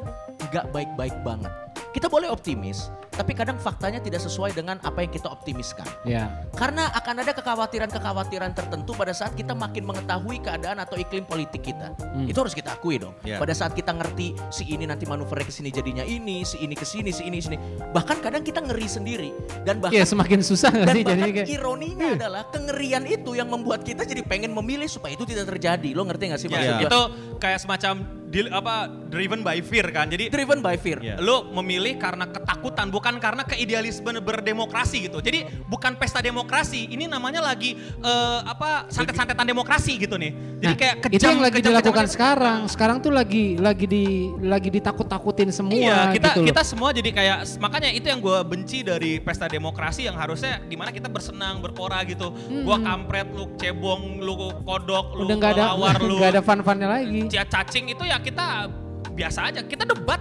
gak 0.51 0.68
baik-baik 0.75 1.14
banget. 1.23 1.53
Kita 1.94 2.11
boleh 2.11 2.26
optimis, 2.26 2.90
tapi 3.14 3.38
kadang 3.38 3.54
faktanya 3.54 4.02
tidak 4.02 4.18
sesuai 4.18 4.50
dengan 4.50 4.83
apa 4.83 5.07
yang 5.07 5.14
kita 5.14 5.30
optimiskan. 5.30 5.87
Ya. 6.02 6.26
Karena 6.59 6.90
akan 6.90 7.22
ada 7.22 7.30
kekhawatiran-kekhawatiran 7.38 8.50
tertentu 8.50 8.98
pada 8.98 9.14
saat 9.14 9.38
kita 9.38 9.54
makin 9.54 9.87
mengetahui 9.87 10.42
keadaan 10.42 10.83
atau 10.83 10.98
iklim 10.98 11.22
politik 11.22 11.70
kita. 11.70 11.94
Itu 12.26 12.42
harus 12.42 12.50
kita 12.50 12.74
akui 12.74 12.98
dong. 12.98 13.14
Ya. 13.22 13.38
Pada 13.38 13.54
saat 13.54 13.78
kita 13.78 13.94
ngerti 13.94 14.35
si 14.50 14.66
ini 14.66 14.90
nanti 14.90 15.07
manuvernya 15.07 15.46
ke 15.46 15.54
sini 15.54 15.70
jadinya 15.70 16.02
ini, 16.02 16.42
si 16.42 16.59
ini 16.66 16.74
ke 16.74 16.83
sini, 16.83 17.14
si 17.14 17.22
ini 17.30 17.38
sini. 17.38 17.57
Bahkan 17.94 18.18
kadang 18.18 18.42
kita 18.42 18.59
ngeri 18.59 18.90
sendiri 18.90 19.30
dan 19.62 19.78
bahkan 19.78 19.94
Ya 19.94 20.02
semakin 20.02 20.42
susah 20.42 20.74
dan 20.74 20.90
sih 20.90 21.07
bahkan 21.07 21.14
jadinya 21.14 21.46
kayak. 21.46 21.54
ironinya 21.54 22.09
adalah 22.18 22.42
kengerian 22.50 23.07
itu 23.07 23.38
yang 23.38 23.46
membuat 23.46 23.87
kita 23.87 24.02
jadi 24.02 24.26
pengen 24.26 24.50
memilih 24.50 24.90
supaya 24.90 25.14
itu 25.14 25.22
tidak 25.22 25.46
terjadi. 25.46 25.94
Lo 25.94 26.02
ngerti 26.02 26.35
gak 26.35 26.40
sih 26.42 26.50
ya, 26.50 26.59
maksud 26.59 26.74
gua? 26.74 26.90
itu 26.90 27.00
kayak 27.38 27.59
semacam 27.62 27.94
deal, 28.33 28.48
apa 28.50 28.90
driven 29.12 29.46
by 29.46 29.62
fear 29.62 29.87
kan 29.94 30.09
jadi 30.11 30.33
driven 30.33 30.59
by 30.64 30.74
fear. 30.74 30.98
Iya. 30.98 31.22
Lo 31.22 31.46
memilih 31.54 31.84
karena 31.94 32.25
ketakutan, 32.25 32.88
bukan 32.88 33.20
karena 33.20 33.44
keidealisme 33.44 34.09
berdemokrasi 34.16 35.05
gitu. 35.05 35.20
Jadi 35.20 35.44
bukan 35.64 35.94
pesta 35.94 36.18
demokrasi, 36.18 36.88
ini 36.88 37.05
namanya 37.05 37.44
lagi 37.44 37.77
eh, 37.77 38.40
apa 38.42 38.88
santet-santetan 38.88 39.44
demokrasi 39.44 40.01
gitu 40.01 40.16
nih. 40.16 40.33
Jadi 40.59 40.73
Nah, 40.73 40.79
kayak 40.79 40.94
kejam. 41.03 41.14
itu 41.14 41.25
yang 41.27 41.42
lagi 41.42 41.59
kejam- 41.61 41.68
dilakukan 41.70 41.92
kejam- 42.01 42.14
sekarang. 42.14 42.61
Sekarang 42.66 42.97
tuh 42.99 43.12
lagi 43.12 43.44
lagi 43.57 43.85
di 43.85 44.05
lagi 44.40 44.73
ditakut-takutin 44.73 45.51
semua 45.51 45.77
Iya, 45.77 45.99
kita 46.11 46.29
gitu 46.31 46.40
loh. 46.40 46.49
kita 46.49 46.62
semua 46.64 46.88
jadi 46.90 47.11
kayak 47.11 47.38
makanya 47.59 47.90
itu 47.90 48.07
yang 48.07 48.20
gue 48.20 48.38
benci 48.44 48.81
dari 48.81 49.18
pesta 49.18 49.44
demokrasi 49.44 50.07
yang 50.07 50.16
harusnya 50.16 50.62
di 50.62 50.75
mana 50.75 50.88
kita 50.88 51.11
bersenang 51.11 51.61
berpora 51.61 52.01
gitu. 52.05 52.31
Gua 52.62 52.79
kampret, 52.79 53.29
lu 53.35 53.51
cebong, 53.57 54.23
lu 54.23 54.35
kodok, 54.62 55.18
lu 55.18 55.27
udah 55.27 55.37
nggak 55.37 55.53
ada 55.53 55.64
kelawar, 55.68 55.94
lu 56.07 56.12
nggak 56.16 56.31
ada 56.31 56.42
fun-funnya 56.42 56.87
lagi. 56.87 57.20
cacing 57.29 57.88
itu 57.88 58.05
ya 58.05 58.18
kita 58.18 58.68
biasa 59.11 59.51
aja. 59.51 59.61
Kita 59.62 59.83
debat 59.85 60.20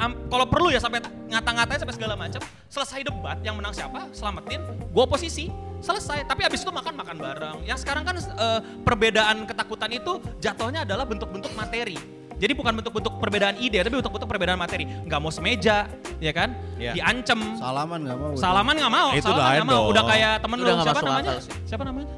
Am- 0.00 0.16
kalau 0.32 0.46
perlu 0.48 0.68
ya 0.72 0.80
sampai 0.80 1.04
ngata-ngatain 1.28 1.80
sampai 1.84 1.96
segala 1.96 2.14
macam. 2.16 2.40
Selesai 2.68 3.04
debat 3.04 3.36
yang 3.44 3.56
menang 3.56 3.74
siapa? 3.76 4.08
Selamatin. 4.12 4.60
Gue 4.92 5.02
oposisi. 5.04 5.52
Selesai. 5.82 6.24
Tapi 6.24 6.46
habis 6.46 6.62
itu 6.62 6.70
makan 6.70 6.94
makan 6.94 7.16
bareng. 7.18 7.56
Yang 7.66 7.82
sekarang 7.84 8.06
kan 8.06 8.14
eh, 8.16 8.60
perbedaan 8.86 9.44
ketakutan 9.44 9.90
itu 9.92 10.22
jatuhnya 10.38 10.86
adalah 10.86 11.04
bentuk-bentuk 11.04 11.52
materi. 11.58 11.98
Jadi 12.42 12.58
bukan 12.58 12.74
bentuk-bentuk 12.74 13.22
perbedaan 13.22 13.54
ide, 13.62 13.78
tapi 13.86 14.02
bentuk-bentuk 14.02 14.26
perbedaan 14.26 14.58
materi. 14.58 14.82
Nggak 14.82 15.20
mau 15.22 15.30
semeja, 15.30 15.86
ya 16.18 16.32
kan? 16.34 16.50
Iya. 16.74 16.98
Diancem. 16.98 17.38
salaman 17.54 18.02
nggak 18.02 18.18
mau. 18.18 18.32
Salaman 18.34 18.74
nggak 18.82 18.92
mau. 18.92 19.08
Itu 19.14 19.30
salaman 19.30 19.54
nggak 19.54 19.68
mau. 19.70 19.82
Udah 19.94 20.04
kayak 20.10 20.32
temen 20.42 20.56
Udah 20.58 20.74
lu 20.74 20.82
siapa 20.82 21.00
namanya? 21.06 21.32
Siapa 21.70 21.82
namanya? 21.86 22.08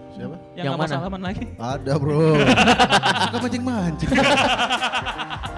Yang 0.54 0.64
Yang 0.70 0.74
mana? 0.78 0.94
salaman 0.94 1.20
lagi. 1.20 1.44
Ada 1.58 1.92
bro. 1.98 2.38
Suka 3.26 3.38
mancing-mancing. 3.42 4.08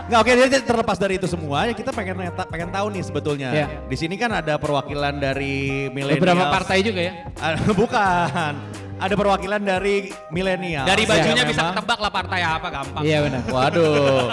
Nggak 0.07 0.19
oke 0.23 0.31
jadi 0.31 0.57
terlepas 0.63 0.97
dari 0.97 1.15
itu 1.19 1.27
semua 1.27 1.67
ya 1.67 1.75
kita 1.75 1.91
pengen 1.93 2.17
neta- 2.17 2.49
pengen 2.49 2.73
tahu 2.73 2.87
nih 2.89 3.03
sebetulnya. 3.05 3.49
Iya. 3.53 3.67
Di 3.85 3.97
sini 3.99 4.17
kan 4.17 4.33
ada 4.33 4.57
perwakilan 4.57 5.21
dari 5.21 5.87
milenial. 5.93 6.23
Beberapa 6.23 6.45
partai 6.49 6.81
juga 6.81 7.01
ya. 7.05 7.13
Bukan. 7.81 8.53
Ada 8.97 9.13
perwakilan 9.13 9.61
dari 9.61 10.09
milenial. 10.33 10.89
Dari 10.89 11.05
bajunya 11.05 11.45
yang 11.45 11.51
bisa 11.53 11.61
memang- 11.61 11.77
ketebak 11.77 11.99
lah 12.01 12.09
partai 12.09 12.41
apa 12.41 12.69
gampang. 12.73 13.03
Iya 13.05 13.19
benar. 13.21 13.41
Waduh. 13.53 14.33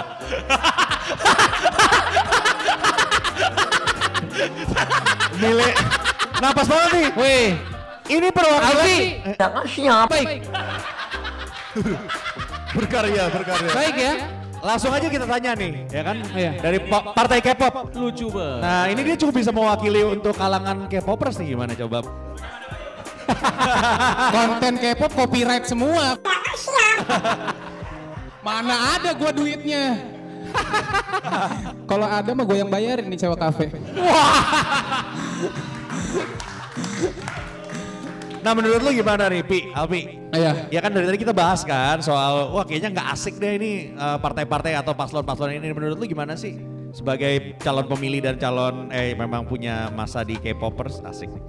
Mile 5.34 5.68
Napas 6.40 6.66
banget 6.66 6.90
nih. 6.92 7.06
Wih, 7.14 7.46
Ini 8.04 8.28
perwakilan 8.28 8.68
Alfi. 8.68 8.96
Baik, 10.28 10.42
berkarya, 12.76 13.24
berkarya. 13.32 13.70
baik 13.72 13.96
ya. 13.96 14.12
Langsung 14.60 14.92
aja 14.92 15.06
kita 15.06 15.24
tanya 15.24 15.52
nih, 15.52 15.72
ya 15.88 16.02
kan? 16.02 16.16
Iya. 16.32 16.50
Dari 16.56 16.78
po- 16.84 17.12
partai 17.12 17.40
K-pop. 17.40 17.92
Lucu 17.92 18.32
banget. 18.32 18.60
Nah, 18.60 18.84
ini 18.88 19.00
dia 19.04 19.16
cukup 19.16 19.34
bisa 19.36 19.52
mewakili 19.52 20.00
untuk 20.00 20.32
kalangan 20.32 20.88
K-popers 20.88 21.36
nih 21.36 21.52
gimana 21.52 21.72
coba? 21.74 22.00
Konten 24.36 24.74
K-pop 24.78 25.12
copyright 25.12 25.64
semua. 25.64 26.16
Mana 28.40 29.00
ada 29.00 29.12
gua 29.12 29.32
duitnya? 29.32 30.00
Kalau 31.90 32.06
ada 32.06 32.30
mah 32.30 32.44
gue 32.44 32.56
yang 32.56 32.70
bayarin 32.70 33.08
nih 33.08 33.18
sewa 33.18 33.36
kafe. 33.36 33.68
Nah, 38.44 38.52
menurut 38.52 38.84
lu 38.84 38.92
gimana 38.92 39.32
nih, 39.32 39.40
Pi? 39.40 39.72
Alpi? 39.72 40.20
Iya. 40.36 40.68
Ya 40.68 40.80
kan 40.84 40.92
dari 40.92 41.08
tadi 41.08 41.16
kita 41.16 41.32
bahas 41.32 41.64
kan 41.64 42.04
soal 42.04 42.52
wah 42.52 42.66
kayaknya 42.66 42.92
nggak 42.92 43.08
asik 43.16 43.40
deh 43.40 43.56
ini 43.56 43.96
eh, 43.96 44.18
partai-partai 44.20 44.76
atau 44.76 44.92
paslon-paslon 44.92 45.56
ini. 45.56 45.72
Menurut 45.72 45.96
lu 45.96 46.04
gimana 46.04 46.36
sih 46.36 46.60
sebagai 46.92 47.56
calon 47.58 47.88
pemilih 47.88 48.20
dan 48.20 48.36
calon 48.36 48.92
eh 48.92 49.16
memang 49.16 49.48
punya 49.48 49.88
masa 49.96 50.20
di 50.26 50.36
K-popers 50.36 51.00
asik 51.08 51.32
nih? 51.32 51.42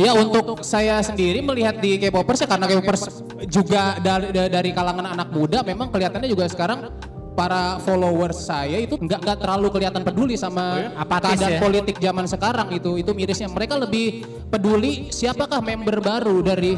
Ya 0.00 0.16
untuk 0.16 0.64
saya 0.64 1.04
sendiri 1.04 1.44
melihat 1.44 1.78
di 1.78 2.00
K-popers 2.00 2.42
ya 2.42 2.48
karena 2.48 2.66
K-popers 2.66 3.22
juga 3.46 4.00
dari, 4.00 4.32
dari 4.32 4.70
kalangan 4.72 5.12
anak 5.14 5.28
muda 5.30 5.60
memang 5.60 5.92
kelihatannya 5.92 6.26
juga 6.32 6.48
sekarang 6.48 6.90
para 7.32 7.80
followers 7.80 8.44
saya 8.44 8.76
itu 8.76 9.00
nggak 9.00 9.20
nggak 9.24 9.38
terlalu 9.40 9.68
kelihatan 9.72 10.02
peduli 10.04 10.34
sama 10.36 10.92
Apatis 10.96 11.36
keadaan 11.36 11.52
ya? 11.56 11.60
politik 11.60 11.96
zaman 11.96 12.26
sekarang 12.28 12.68
itu 12.76 13.00
itu 13.00 13.10
mirisnya 13.16 13.48
mereka 13.48 13.80
lebih 13.80 14.24
peduli 14.52 15.08
siapakah 15.08 15.64
member 15.64 15.98
baru 16.04 16.44
dari 16.44 16.76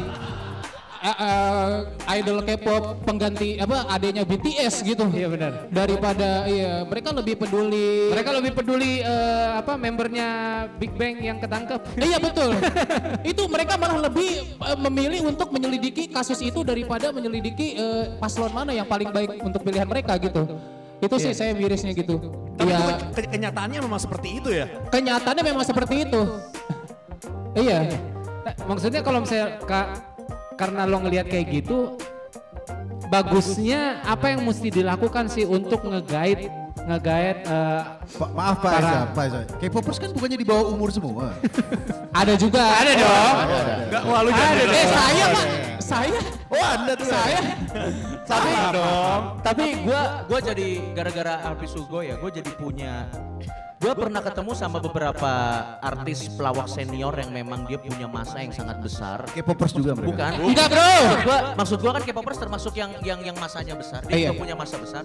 eh, 1.05 1.17
eh, 1.21 1.69
idol 2.15 2.41
K-pop 2.41 2.83
pengganti 3.01 3.55
apa 3.55 3.85
adanya 3.87 4.23
BTS 4.23 4.81
gitu 4.81 5.05
Iya 5.07 5.27
benar. 5.27 5.51
daripada 5.69 6.43
iya 6.45 6.81
mereka 6.81 7.13
lebih 7.13 7.37
peduli 7.37 8.09
Mereka 8.09 8.29
lebih 8.33 8.51
peduli 8.51 8.91
eh, 8.99 9.49
apa 9.53 9.73
membernya 9.75 10.27
Big 10.75 10.91
Bang 10.91 11.15
yang 11.19 11.37
ketangkep. 11.37 11.77
Iya 11.95 12.17
betul. 12.17 12.57
itu 13.31 13.43
mereka 13.45 13.77
malah 13.77 14.01
lebih 14.03 14.29
eh, 14.49 14.77
memilih 14.81 15.21
untuk 15.27 15.49
menyelidiki 15.49 16.09
kasus 16.09 16.41
itu 16.41 16.61
daripada 16.61 17.09
menyelidiki 17.09 17.75
eh, 17.75 18.03
paslon 18.17 18.49
mana 18.49 18.71
yang 18.71 18.85
paling 18.85 19.07
baik 19.07 19.37
untuk 19.39 19.61
pilihan 19.61 19.85
mereka 19.85 20.17
gitu. 20.17 20.57
Itu 20.95 21.15
sih 21.15 21.31
saya 21.31 21.51
mirisnya 21.51 21.91
gitu. 21.91 22.17
Tapi 22.55 22.71
Iya, 22.71 22.79
itu 22.79 23.05
ke- 23.13 23.29
kenyataannya 23.29 23.79
memang 23.79 23.99
seperti 23.99 24.29
itu 24.33 24.49
ya. 24.49 24.65
kenyataannya 24.89 25.43
memang 25.43 25.61
seperti 25.61 25.95
itu. 26.01 26.21
iya. 27.53 27.79
Nah, 28.41 28.53
maksudnya 28.65 29.01
kalau 29.01 29.19
misalnya 29.19 29.59
ka- 29.61 30.14
karena 30.55 30.83
lo 30.83 31.03
ngelihat 31.03 31.27
kayak 31.27 31.47
gitu, 31.53 31.95
bagusnya 33.07 34.01
apa 34.03 34.33
yang 34.33 34.41
mesti 34.43 34.71
dilakukan 34.71 35.29
sih 35.29 35.45
untuk 35.45 35.85
nge-guide 35.85 36.49
nge-guide 36.85 37.41
eh, 37.49 37.81
Pa- 38.13 38.29
maaf 38.29 38.61
Pak 38.61 38.71
Para- 38.77 38.85
Eza, 38.85 39.01
Pak. 39.09 39.57
K-popers 39.57 39.97
kan 39.97 40.09
bukannya 40.13 40.37
di 40.37 40.45
bawah 40.45 40.69
umur 40.69 40.93
semua. 40.93 41.33
Ada 42.21 42.37
juga. 42.37 42.61
ada 42.61 42.91
dong. 42.93 43.35
Enggak, 43.89 44.03
wah 44.05 44.19
lu 44.21 44.29
jangan. 44.29 44.55
Eh 44.69 44.87
saya 44.87 45.25
pak, 45.33 45.45
saya, 45.81 46.19
Oh 46.47 46.61
Anda 46.61 46.93
tuh. 46.93 47.07
saya. 47.09 47.39
tapi 48.23 48.49
dong. 48.71 49.21
Tapi 49.41 49.65
gua 49.81 50.01
gua 50.29 50.39
jadi 50.39 50.67
gara-gara 50.93 51.33
Alpi 51.43 51.67
Sugo 51.67 51.99
ya, 51.99 52.15
gua 52.15 52.29
jadi 52.29 52.51
punya 52.53 53.09
Gua 53.75 53.91
pernah 53.91 54.23
ketemu 54.23 54.51
sama 54.55 54.79
beberapa 54.79 55.31
artis 55.83 56.31
pelawak 56.31 56.71
senior 56.71 57.11
yang 57.19 57.31
memang 57.35 57.67
dia 57.67 57.75
punya 57.75 58.07
masa 58.07 58.39
yang 58.39 58.55
sangat 58.55 58.79
besar. 58.79 59.27
K-popers 59.35 59.75
juga 59.75 59.91
mereka. 59.99 60.09
Bukan. 60.15 60.31
Enggak 60.47 60.67
bro. 60.71 60.87
Maksud 60.87 61.19
gua, 61.27 61.37
maksud 61.59 61.77
gua 61.83 61.91
kan 61.99 62.03
K-popers 62.07 62.39
termasuk 62.39 62.73
yang 62.79 62.91
yang 63.03 63.19
yang 63.19 63.35
masanya 63.35 63.75
besar. 63.75 63.99
Dia 64.07 64.15
Iya, 64.15 64.19
juga 64.31 64.31
iya. 64.31 64.41
punya 64.47 64.55
masa 64.55 64.75
besar. 64.79 65.03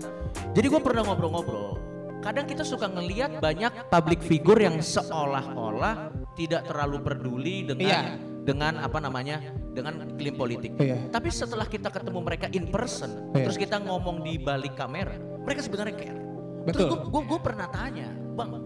Jadi 0.55 0.67
gua 0.71 0.81
pernah 0.81 1.03
ngobrol-ngobrol. 1.03 1.83
Kadang 2.21 2.45
kita 2.47 2.63
suka 2.63 2.87
ngelihat 2.87 3.41
banyak 3.41 3.91
public 3.91 4.21
figure 4.23 4.61
yang 4.61 4.79
seolah-olah 4.79 6.13
tidak 6.37 6.69
terlalu 6.69 6.99
peduli 7.03 7.57
dengan 7.67 7.83
Iya. 7.83 8.01
dengan 8.41 8.73
apa 8.81 8.99
namanya 9.03 9.41
dengan 9.75 10.15
klaim 10.15 10.37
politik. 10.39 10.79
Iya. 10.79 11.11
Tapi 11.11 11.29
setelah 11.29 11.67
kita 11.67 11.91
ketemu 11.91 12.23
mereka 12.23 12.47
in 12.55 12.71
person, 12.71 13.35
Iya. 13.35 13.51
terus 13.51 13.59
kita 13.59 13.83
ngomong 13.83 14.23
di 14.23 14.39
balik 14.39 14.79
kamera, 14.79 15.17
mereka 15.43 15.65
sebenarnya 15.65 15.97
care. 15.97 16.21
Terus 16.61 16.77
Betul. 16.93 17.09
gue 17.09 17.23
gue 17.25 17.41
pernah 17.41 17.67
tanya, 17.73 18.09
bang, 18.35 18.63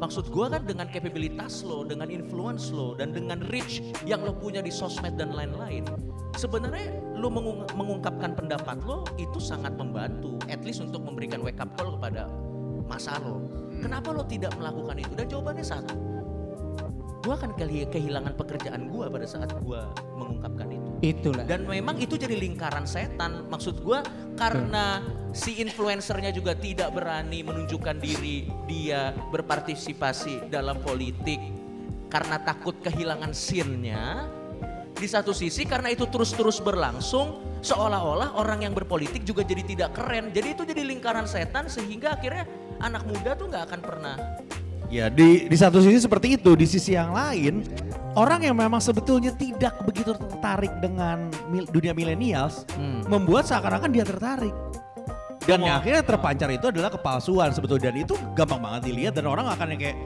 maksud 0.00 0.28
gue 0.28 0.46
kan 0.48 0.62
dengan 0.64 0.86
kapabilitas 0.90 1.62
lo, 1.64 1.86
dengan 1.86 2.10
influence 2.10 2.68
lo, 2.74 2.92
dan 2.98 3.14
dengan 3.14 3.40
reach 3.52 3.80
yang 4.04 4.24
lo 4.24 4.34
punya 4.36 4.60
di 4.60 4.72
sosmed 4.72 5.16
dan 5.16 5.32
lain-lain, 5.32 5.86
sebenarnya 6.36 6.98
lo 7.14 7.30
mengung- 7.30 7.68
mengungkapkan 7.78 8.34
pendapat 8.34 8.82
lo 8.84 9.06
itu 9.16 9.38
sangat 9.38 9.72
membantu, 9.78 10.36
at 10.50 10.60
least 10.66 10.82
untuk 10.82 11.04
memberikan 11.06 11.40
wake 11.40 11.60
up 11.62 11.70
call 11.78 11.94
kepada 11.96 12.28
masa 12.84 13.16
lo. 13.22 13.40
Kenapa 13.80 14.12
lo 14.12 14.22
tidak 14.28 14.52
melakukan 14.60 14.96
itu? 15.00 15.12
Dan 15.16 15.26
jawabannya 15.30 15.64
satu, 15.64 15.96
gue 17.24 17.32
akan 17.32 17.50
kehi- 17.56 17.88
kehilangan 17.88 18.36
pekerjaan 18.36 18.92
gue 18.92 19.06
pada 19.08 19.24
saat 19.24 19.48
gue 19.48 19.80
mengungkapkan 20.20 20.68
itu. 20.68 20.83
Itulah. 21.04 21.44
Dan 21.44 21.68
memang 21.68 22.00
itu 22.00 22.16
jadi 22.16 22.32
lingkaran 22.32 22.88
setan. 22.88 23.44
Maksud 23.52 23.84
gua 23.84 24.00
karena 24.40 25.04
si 25.36 25.60
influencernya 25.60 26.32
juga 26.32 26.56
tidak 26.56 26.96
berani 26.96 27.44
menunjukkan 27.44 28.00
diri 28.00 28.48
dia 28.64 29.12
berpartisipasi 29.28 30.48
dalam 30.48 30.80
politik 30.80 31.36
karena 32.08 32.40
takut 32.40 32.80
kehilangan 32.80 33.36
scene-nya. 33.36 34.32
Di 34.94 35.04
satu 35.10 35.36
sisi 35.36 35.68
karena 35.68 35.92
itu 35.92 36.08
terus-terus 36.08 36.64
berlangsung 36.64 37.58
seolah-olah 37.60 38.38
orang 38.40 38.64
yang 38.64 38.72
berpolitik 38.72 39.28
juga 39.28 39.44
jadi 39.44 39.60
tidak 39.60 39.90
keren. 39.92 40.32
Jadi 40.32 40.56
itu 40.56 40.62
jadi 40.64 40.82
lingkaran 40.88 41.28
setan 41.28 41.68
sehingga 41.68 42.16
akhirnya 42.16 42.48
anak 42.80 43.04
muda 43.04 43.36
tuh 43.36 43.52
nggak 43.52 43.64
akan 43.68 43.80
pernah 43.84 44.16
Ya 44.94 45.10
di 45.10 45.50
di 45.50 45.56
satu 45.58 45.82
sisi 45.82 45.98
seperti 45.98 46.38
itu, 46.38 46.54
di 46.54 46.70
sisi 46.70 46.94
yang 46.94 47.10
lain 47.10 47.66
orang 48.14 48.46
yang 48.46 48.54
memang 48.54 48.78
sebetulnya 48.78 49.34
tidak 49.34 49.74
begitu 49.82 50.14
tertarik 50.14 50.70
dengan 50.78 51.26
mil- 51.50 51.66
dunia 51.66 51.90
milenials 51.90 52.62
Hmm. 52.78 53.02
membuat 53.10 53.42
seakan-akan 53.42 53.90
dia 53.90 54.06
tertarik. 54.06 54.54
Dan 55.44 55.60
yang 55.60 55.82
akhirnya 55.82 56.00
terpancar 56.00 56.48
itu 56.48 56.70
adalah 56.70 56.88
kepalsuan 56.88 57.50
sebetulnya 57.50 57.90
dan 57.90 58.06
itu 58.06 58.14
gampang 58.32 58.62
banget 58.62 58.88
dilihat 58.88 59.12
dan 59.12 59.26
orang 59.26 59.50
akan 59.50 59.74
yang 59.74 59.80
kayak 59.82 59.98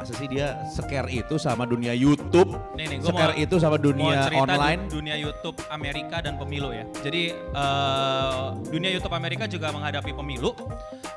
masa 0.00 0.16
sih 0.16 0.26
dia 0.26 0.56
scare 0.66 1.08
itu 1.10 1.36
sama 1.36 1.64
dunia 1.64 1.92
YouTube, 1.92 2.56
Nih, 2.72 2.88
nih, 2.88 2.98
gua 2.98 3.12
scare 3.12 3.34
mau- 3.34 3.42
itu 3.42 3.54
sama 3.56 3.70
mau 3.72 3.84
dunia 3.84 4.16
cerita 4.24 4.40
online. 4.42 4.80
du- 4.82 4.96
dunia 4.96 5.16
YouTube 5.16 5.56
Amerika 5.68 6.16
dan 6.18 6.34
pemilu 6.34 6.72
ya. 6.72 6.84
Jadi 6.98 7.22
eh, 7.36 8.40
dunia 8.66 8.90
YouTube 8.90 9.12
Amerika 9.12 9.44
juga 9.44 9.68
menghadapi 9.68 10.12
pemilu 10.12 10.56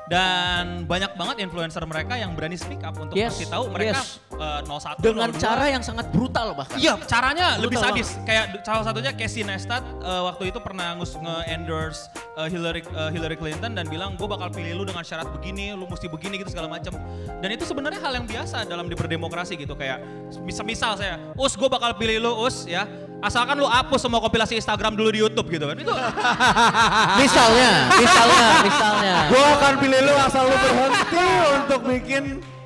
dan 0.06 0.84
banyak 0.84 1.16
banget 1.16 1.36
influencer 1.40 1.80
mereka 1.84 2.14
yang 2.14 2.32
berani 2.32 2.54
speak 2.54 2.80
up 2.80 2.92
untuk 2.94 3.16
Yes, 3.16 3.40
kasih 3.40 3.48
tahu 3.50 3.64
mereka 3.70 3.96
yes. 3.96 4.20
Eh, 4.34 4.60
01 4.64 5.00
dengan 5.00 5.28
02. 5.30 5.38
cara 5.38 5.64
yang 5.68 5.82
sangat 5.82 6.06
brutal 6.10 6.52
bahkan. 6.52 6.76
Iya, 6.76 6.98
caranya 7.04 7.56
lebih 7.56 7.78
Brutal 7.78 7.94
sadis. 7.94 8.08
Kayak 8.22 8.44
du- 8.50 8.62
salah 8.62 8.84
satunya 8.84 9.12
Casey 9.12 9.42
Neistat 9.42 9.82
eh, 9.82 10.22
waktu 10.22 10.50
itu 10.50 10.58
pernah 10.58 10.94
ngus 10.94 11.14
nge-endorse 11.14 12.08
eh, 12.34 12.48
Hillary 12.48 12.82
eh, 12.82 13.10
Hillary 13.10 13.36
Clinton 13.36 13.72
dan 13.72 13.84
bilang 13.86 14.14
gue 14.14 14.26
bakal 14.26 14.50
pilih 14.50 14.82
lu 14.82 14.84
dengan 14.84 15.02
syarat 15.02 15.30
begini, 15.30 15.72
lu 15.72 15.86
mesti 15.86 16.06
begini 16.06 16.38
gitu 16.38 16.50
segala 16.50 16.66
macam. 16.66 16.94
Dan 17.38 17.48
itu 17.50 17.64
sebenarnya 17.64 18.00
hal 18.00 18.12
yang 18.14 18.26
biasa 18.26 18.64
dalam 18.64 18.86
di 18.86 18.94
berdemokrasi 18.94 19.54
gitu 19.54 19.74
kayak 19.74 20.02
misal, 20.42 20.64
misal 20.64 20.92
saya, 20.94 21.16
"Us, 21.34 21.54
gue 21.54 21.66
bakal 21.66 21.94
pilih 21.94 22.18
lu, 22.18 22.32
Us 22.40 22.64
ya." 22.64 22.84
Asalkan 23.24 23.56
lu 23.56 23.64
hapus 23.64 24.04
semua 24.04 24.20
kompilasi 24.20 24.52
Instagram 24.54 24.92
dulu 24.92 25.08
di 25.08 25.24
YouTube 25.24 25.48
gitu 25.48 25.64
kan. 25.64 25.72
Itu 25.80 25.88
Misalnya, 27.24 27.88
misalnya, 27.96 28.46
misalnya. 28.60 29.14
Gue 29.32 29.40
akan 29.40 29.72
pilih 29.80 30.00
lu 30.04 30.14
asal 30.18 30.44
lu 30.44 30.56
berhenti 30.56 31.24
untuk 31.56 31.80
bikin 31.88 32.22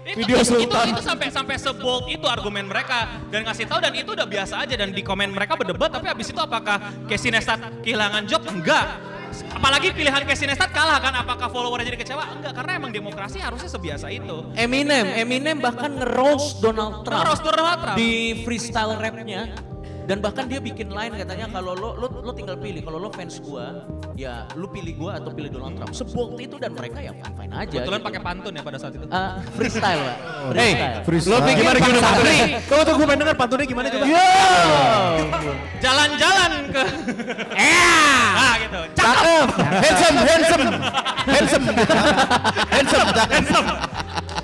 itu, 0.09 0.25
video 0.25 0.37
itu, 0.41 0.45
itu, 0.45 0.53
sultan. 0.65 0.87
itu 0.89 1.03
sampai 1.05 1.29
sampai 1.29 1.57
sebold 1.61 2.05
itu 2.09 2.25
argumen 2.25 2.65
mereka 2.65 3.21
dan 3.29 3.45
ngasih 3.45 3.69
tahu 3.69 3.79
dan 3.85 3.93
itu 3.93 4.11
udah 4.17 4.25
biasa 4.25 4.65
aja 4.65 4.75
dan 4.75 4.89
di 4.97 5.03
komen 5.05 5.29
mereka 5.37 5.55
berdebat 5.55 5.93
tapi 5.93 6.09
habis 6.09 6.33
itu 6.33 6.41
apakah 6.41 6.81
Casey 7.05 7.29
Neistat 7.29 7.61
kehilangan 7.85 8.25
job 8.25 8.41
enggak 8.49 8.97
apalagi 9.53 9.93
pilihan 9.93 10.25
Casey 10.25 10.49
Neistat 10.49 10.73
kalah 10.73 10.97
kan 10.99 11.13
apakah 11.13 11.53
followernya 11.53 11.93
jadi 11.93 11.99
kecewa 12.01 12.25
enggak 12.33 12.53
karena 12.57 12.81
emang 12.81 12.91
demokrasi 12.91 13.39
harusnya 13.39 13.69
sebiasa 13.69 14.09
itu 14.09 14.49
Eminem, 14.57 15.07
Eminem 15.13 15.61
bahkan 15.61 15.93
nge-roast 15.93 16.59
Donald 16.65 17.05
Trump. 17.05 17.21
Nge-roast 17.23 17.45
Donald 17.45 17.79
Trump. 17.85 17.97
Di 17.99 18.43
freestyle 18.43 18.97
rapnya. 18.97 19.43
Dan 20.09 20.25
bahkan 20.25 20.49
dia 20.49 20.57
bikin 20.57 20.89
line 20.89 21.21
katanya 21.21 21.53
kalau 21.53 21.77
lo, 21.77 21.93
lo 22.01 22.09
lo 22.29 22.37
tinggal 22.37 22.61
pilih 22.61 22.85
kalau 22.85 23.01
lo 23.01 23.09
fans 23.09 23.41
gua 23.41 23.89
ya 24.13 24.45
lu 24.53 24.69
pilih 24.69 24.93
gua 25.01 25.17
atau 25.17 25.33
pilih 25.33 25.49
Donald 25.49 25.81
Trump. 25.81 25.97
Sebold 25.97 26.37
itu 26.37 26.61
dan 26.61 26.77
mereka 26.77 27.01
ya 27.01 27.17
fine 27.17 27.33
fine 27.33 27.53
aja. 27.57 27.73
kebetulan 27.73 27.97
gitu. 27.97 28.09
pakai 28.13 28.21
pantun 28.21 28.53
ya 28.53 28.61
pada 28.61 28.77
saat 28.77 28.93
itu 28.93 29.07
Ah, 29.09 29.41
freestyle 29.57 30.01
pak. 30.05 30.17
Hey, 30.53 30.73
Freestyle. 31.09 31.33
lo 31.33 31.41
pikir 31.41 31.57
gimana 31.65 31.79
gimana 31.81 32.01
pantunnya? 32.05 32.37
Tunggu 32.69 32.85
tunggu 32.85 33.03
pengen 33.03 33.21
denger 33.25 33.37
pantunnya 33.37 33.65
gimana 33.67 33.87
coba? 33.89 34.05
jalan-jalan 35.79 36.53
ke 36.69 36.85
ah 38.45 38.53
gitu 38.59 38.81
cakep 38.93 39.47
handsome, 39.81 40.17
handsome, 40.21 40.65
handsome, 41.25 41.65
handsome, 42.69 43.09
handsome. 43.33 43.69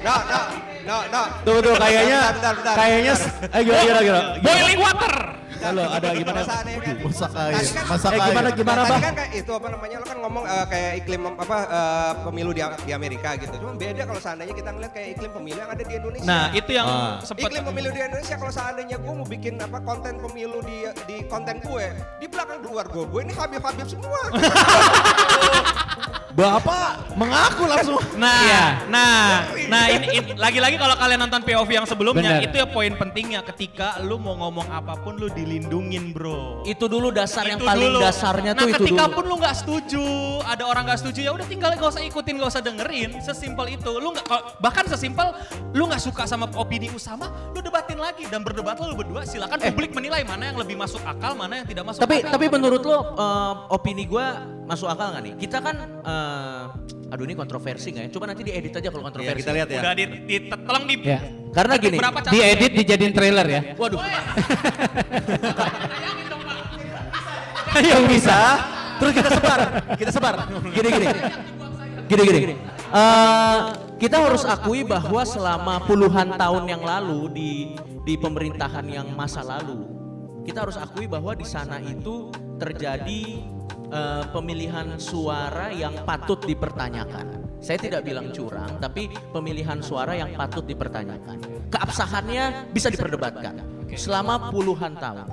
No, 0.01 0.15
no, 0.25 0.41
no, 0.85 0.97
no. 1.11 1.23
Tunggu 1.45 1.61
tunggu 1.61 1.79
kayaknya 1.79 2.19
Bentar, 2.23 2.33
bentar, 2.33 2.53
bentar, 2.57 2.75
kayaknya 2.77 3.13
bentar. 3.13 3.53
eh 3.53 3.61
gimana 3.61 3.83
gimana 3.83 4.01
gimana. 4.01 4.23
boiling 4.41 4.81
water. 4.81 5.15
Halo, 5.65 5.83
ada 5.87 6.09
gimana? 6.13 6.37
Kalau 6.37 6.45
seandainya 6.47 6.81
kan- 6.83 6.99
Masak 7.05 7.33
air, 7.35 7.55
kan- 7.65 7.87
masak 7.87 8.11
Eh, 8.11 8.19
gimana 8.21 8.49
gimana 8.53 8.75
Nah, 8.75 8.85
bang? 8.85 8.91
Tadi 8.93 9.01
kan 9.03 9.15
kayak 9.15 9.33
itu 9.35 9.51
apa 9.51 9.69
namanya 9.71 9.97
lo 9.97 10.05
kan 10.05 10.19
ngomong 10.19 10.45
eh, 10.45 10.67
kayak 10.67 10.93
iklim 11.01 11.23
apa 11.35 11.57
eh, 11.65 12.13
pemilu 12.23 12.51
di, 12.51 12.61
di 12.83 12.93
Amerika 12.93 13.29
gitu. 13.35 13.55
Cuma 13.57 13.73
beda 13.75 14.03
kalau 14.05 14.21
seandainya 14.21 14.53
kita 14.53 14.71
ngeliat 14.71 14.93
kayak 14.93 15.09
iklim 15.15 15.31
pemilu 15.33 15.59
yang 15.59 15.71
ada 15.71 15.83
di 15.83 15.95
Indonesia. 15.95 16.27
Nah, 16.27 16.45
itu 16.53 16.71
yang 16.71 16.87
Ah. 16.87 17.17
sempat 17.19 17.43
Iklim 17.45 17.65
pemilu 17.65 17.89
di 17.91 18.01
Indonesia 18.03 18.35
kalau 18.35 18.53
seandainya 18.53 18.97
gue 18.97 19.13
mau 19.15 19.27
bikin 19.27 19.55
apa 19.57 19.79
konten 19.81 20.13
pemilu 20.21 20.59
di 20.61 20.79
di 21.05 21.17
konten 21.25 21.57
gue 21.59 21.87
di 22.19 22.27
belakang 22.27 22.61
luar 22.61 22.85
gue 22.87 23.05
gue 23.05 23.21
ini 23.23 23.33
Habib-Habib 23.33 23.87
semua. 23.87 24.21
Bapak 26.35 27.15
mengaku 27.15 27.63
langsung. 27.65 28.03
Nah, 28.17 28.43
Iya. 28.43 28.65
nah, 28.91 29.47
nah 29.69 29.85
ini, 29.87 30.19
ini- 30.19 30.35
lagi-lagi 30.35 30.75
kalau 30.75 30.99
kalian 30.99 31.23
nonton 31.23 31.41
POV 31.41 31.71
yang 31.73 31.87
sebelumnya 31.87 32.43
Bener. 32.43 32.51
itu 32.51 32.59
ya 32.59 32.67
poin 32.67 32.91
pentingnya 32.93 33.39
ketika 33.45 34.03
lu 34.03 34.19
mau 34.19 34.35
ngomong 34.37 34.67
apa 34.67 34.99
pun 34.99 35.15
lu 35.15 35.31
dilindungin, 35.55 36.11
Bro. 36.11 36.67
Itu 36.67 36.91
dulu 36.91 37.15
dasar 37.15 37.47
yang 37.47 37.63
Itu 37.63 37.69
paling 37.71 37.95
dulu. 37.95 38.03
dasarnya 38.03 38.53
nah, 38.59 38.61
tuh 38.67 38.69
itu 38.75 38.77
ketika 38.83 39.05
dulu. 39.07 39.15
pun 39.15 39.25
lu 39.31 39.37
nggak 39.39 39.57
setuju, 39.63 40.05
ada 40.43 40.65
orang 40.67 40.83
nggak 40.91 40.99
setuju 40.99 41.21
ya 41.23 41.31
udah 41.31 41.47
tinggal 41.47 41.71
gak 41.79 41.91
usah 41.95 42.03
ikutin, 42.03 42.35
gak 42.43 42.51
usah 42.51 42.63
dengerin, 42.65 43.11
sesimpel 43.23 43.67
itu. 43.71 43.91
Lu 44.03 44.11
nggak 44.11 44.27
bahkan 44.59 44.85
sesimpel 44.91 45.31
lu 45.71 45.87
nggak 45.87 46.03
suka 46.03 46.27
sama 46.27 46.51
opini 46.59 46.91
Usama, 46.91 47.31
lu 47.55 47.63
debatin 47.63 47.99
lagi 47.99 48.27
dan 48.27 48.43
berdebat 48.43 48.79
lu 48.83 48.99
berdua 48.99 49.23
silakan 49.23 49.59
publik 49.63 49.95
menilai 49.95 50.27
mana 50.27 50.51
yang 50.51 50.59
lebih 50.59 50.75
masuk 50.75 51.01
akal, 51.07 51.39
mana 51.39 51.63
yang 51.63 51.67
tidak 51.71 51.85
masuk 51.87 52.01
Eh. 52.01 52.05
Tapi 52.05 52.17
akal. 52.27 52.33
tapi 52.35 52.47
menurut 52.51 52.83
lo 52.83 52.99
eh, 53.15 53.53
opini 53.71 54.05
gua 54.11 54.43
masuk 54.65 54.89
akal 54.89 55.13
nggak 55.13 55.23
nih? 55.23 55.35
Kita 55.37 55.59
kan 55.59 55.77
eh, 56.01 56.63
aduh 57.13 57.25
ini 57.25 57.35
kontroversi 57.35 57.93
nggak 57.93 58.05
ya? 58.05 58.11
Coba 58.11 58.25
nanti 58.29 58.43
diedit 58.43 58.73
aja 58.73 58.89
kalau 58.89 59.01
Iya, 59.01 59.09
kontroversi. 59.09 59.41
kita 59.41 59.51
lihat 59.53 59.69
ya. 59.69 59.81
udah 59.81 59.93
di, 59.95 60.05
di 60.25 60.37
tolong 60.49 60.85
di 60.85 60.95
Ya. 61.03 61.19
Karena 61.55 61.75
gini? 61.79 61.97
Diedit 62.29 62.73
dijadiin 62.75 63.13
trailer 63.13 63.47
ya. 63.47 63.61
waduh. 63.77 64.01
Yang 67.75 68.05
bisa. 68.13 68.39
Terus 68.95 69.13
kita 69.13 69.29
sebar, 69.29 69.61
kita 69.95 70.11
sebar. 70.11 70.35
Gini 70.71 70.89
gini. 70.89 71.07
Gini 72.05 72.21
gini. 72.23 72.55
Eh, 72.95 73.59
kita 73.99 74.23
harus 74.23 74.47
akui 74.47 74.83
bahwa 74.83 75.23
selama 75.25 75.83
puluhan 75.83 76.35
tahun 76.35 76.65
yang 76.69 76.83
lalu 76.83 77.21
di 77.31 77.51
di 78.05 78.15
pemerintahan 78.15 78.87
yang 78.87 79.09
masa 79.13 79.43
lalu, 79.43 79.83
kita 80.43 80.63
harus 80.63 80.77
akui 80.77 81.07
bahwa 81.07 81.35
di 81.35 81.43
sana 81.43 81.81
itu 81.81 82.31
terjadi 82.55 83.43
eh, 83.93 84.25
pemilihan 84.31 84.97
suara 84.99 85.71
yang 85.75 86.05
patut 86.07 86.41
dipertanyakan. 86.43 87.45
Saya 87.65 87.81
tidak 87.81 88.05
bilang 88.05 88.29
curang, 88.29 88.77
tapi 88.77 89.09
pemilihan 89.33 89.81
suara 89.81 90.13
yang 90.13 90.37
patut 90.37 90.69
dipertanyakan. 90.69 91.41
Keabsahannya 91.73 92.69
bisa 92.77 92.93
diperdebatkan 92.93 93.57
selama 93.97 94.53
puluhan 94.53 95.01
tahun. 95.01 95.29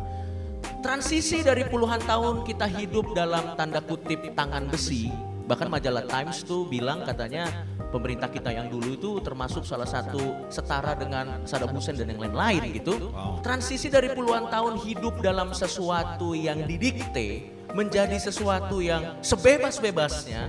Transisi 0.82 1.46
dari 1.46 1.68
puluhan 1.68 2.02
tahun 2.08 2.48
kita 2.48 2.66
hidup 2.66 3.14
dalam 3.14 3.54
tanda 3.60 3.84
kutip 3.84 4.34
tangan 4.34 4.66
besi, 4.72 5.12
bahkan 5.46 5.70
majalah 5.70 6.08
Times 6.08 6.42
tuh 6.42 6.66
bilang 6.66 7.06
katanya 7.06 7.68
pemerintah 7.92 8.32
kita 8.32 8.50
yang 8.56 8.72
dulu 8.72 8.96
itu 8.96 9.10
termasuk 9.20 9.68
salah 9.68 9.86
satu 9.86 10.48
setara 10.48 10.96
dengan 10.96 11.44
Saddam 11.44 11.76
Hussein 11.76 12.00
dan 12.00 12.10
yang 12.10 12.24
lain-lain 12.24 12.72
gitu. 12.72 13.12
Transisi 13.44 13.92
dari 13.92 14.10
puluhan 14.16 14.48
tahun 14.48 14.80
hidup 14.80 15.20
dalam 15.20 15.52
sesuatu 15.52 16.32
yang 16.32 16.64
didikte 16.64 17.52
menjadi 17.76 18.16
sesuatu 18.16 18.80
yang 18.80 19.20
sebebas-bebasnya 19.20 20.48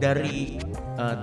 dari 0.00 0.56
eh, 0.98 1.18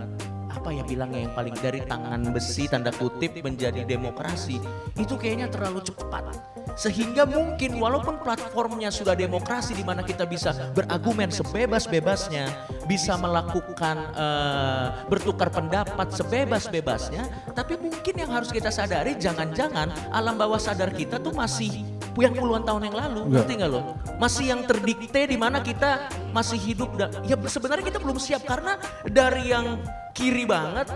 apa 0.66 0.70
ya 0.74 0.84
bilangnya 0.88 1.30
yang 1.30 1.34
paling 1.38 1.56
dari 1.62 1.86
tangan 1.86 2.34
besi 2.34 2.66
tanda 2.66 2.90
kutip 2.90 3.38
menjadi 3.46 3.86
demokrasi 3.86 4.58
itu 4.98 5.14
kayaknya 5.14 5.46
terlalu 5.52 5.86
cepat 5.86 6.55
sehingga 6.76 7.24
mungkin 7.24 7.80
walaupun 7.80 8.20
platformnya 8.22 8.92
sudah 8.92 9.16
demokrasi 9.16 9.74
di 9.76 9.84
mana 9.84 10.04
kita 10.04 10.28
bisa 10.28 10.52
berargumen 10.76 11.32
sebebas-bebasnya 11.32 12.52
bisa 12.86 13.16
melakukan 13.16 13.96
eh, 14.14 14.88
bertukar 15.08 15.50
pendapat 15.50 16.12
sebebas-bebasnya 16.12 17.52
tapi 17.56 17.80
mungkin 17.80 18.14
yang 18.14 18.32
harus 18.32 18.52
kita 18.52 18.70
sadari 18.70 19.16
jangan-jangan 19.16 19.92
alam 20.12 20.36
bawah 20.36 20.60
sadar 20.60 20.92
kita 20.92 21.18
tuh 21.18 21.32
masih 21.32 21.96
yang 22.16 22.32
puluhan 22.32 22.64
tahun 22.64 22.88
yang 22.88 22.96
lalu 22.96 23.22
ngerti 23.28 23.54
nggak 23.60 23.72
lo? 23.76 23.82
Masih 24.16 24.56
yang 24.56 24.64
terdikte 24.64 25.28
di 25.28 25.36
mana 25.36 25.60
kita 25.60 26.08
masih 26.32 26.56
hidup 26.56 26.96
da- 26.96 27.12
ya 27.28 27.36
sebenarnya 27.36 27.92
kita 27.92 28.00
belum 28.00 28.16
siap 28.16 28.48
karena 28.48 28.80
dari 29.04 29.52
yang 29.52 29.84
kiri 30.16 30.48
banget 30.48 30.88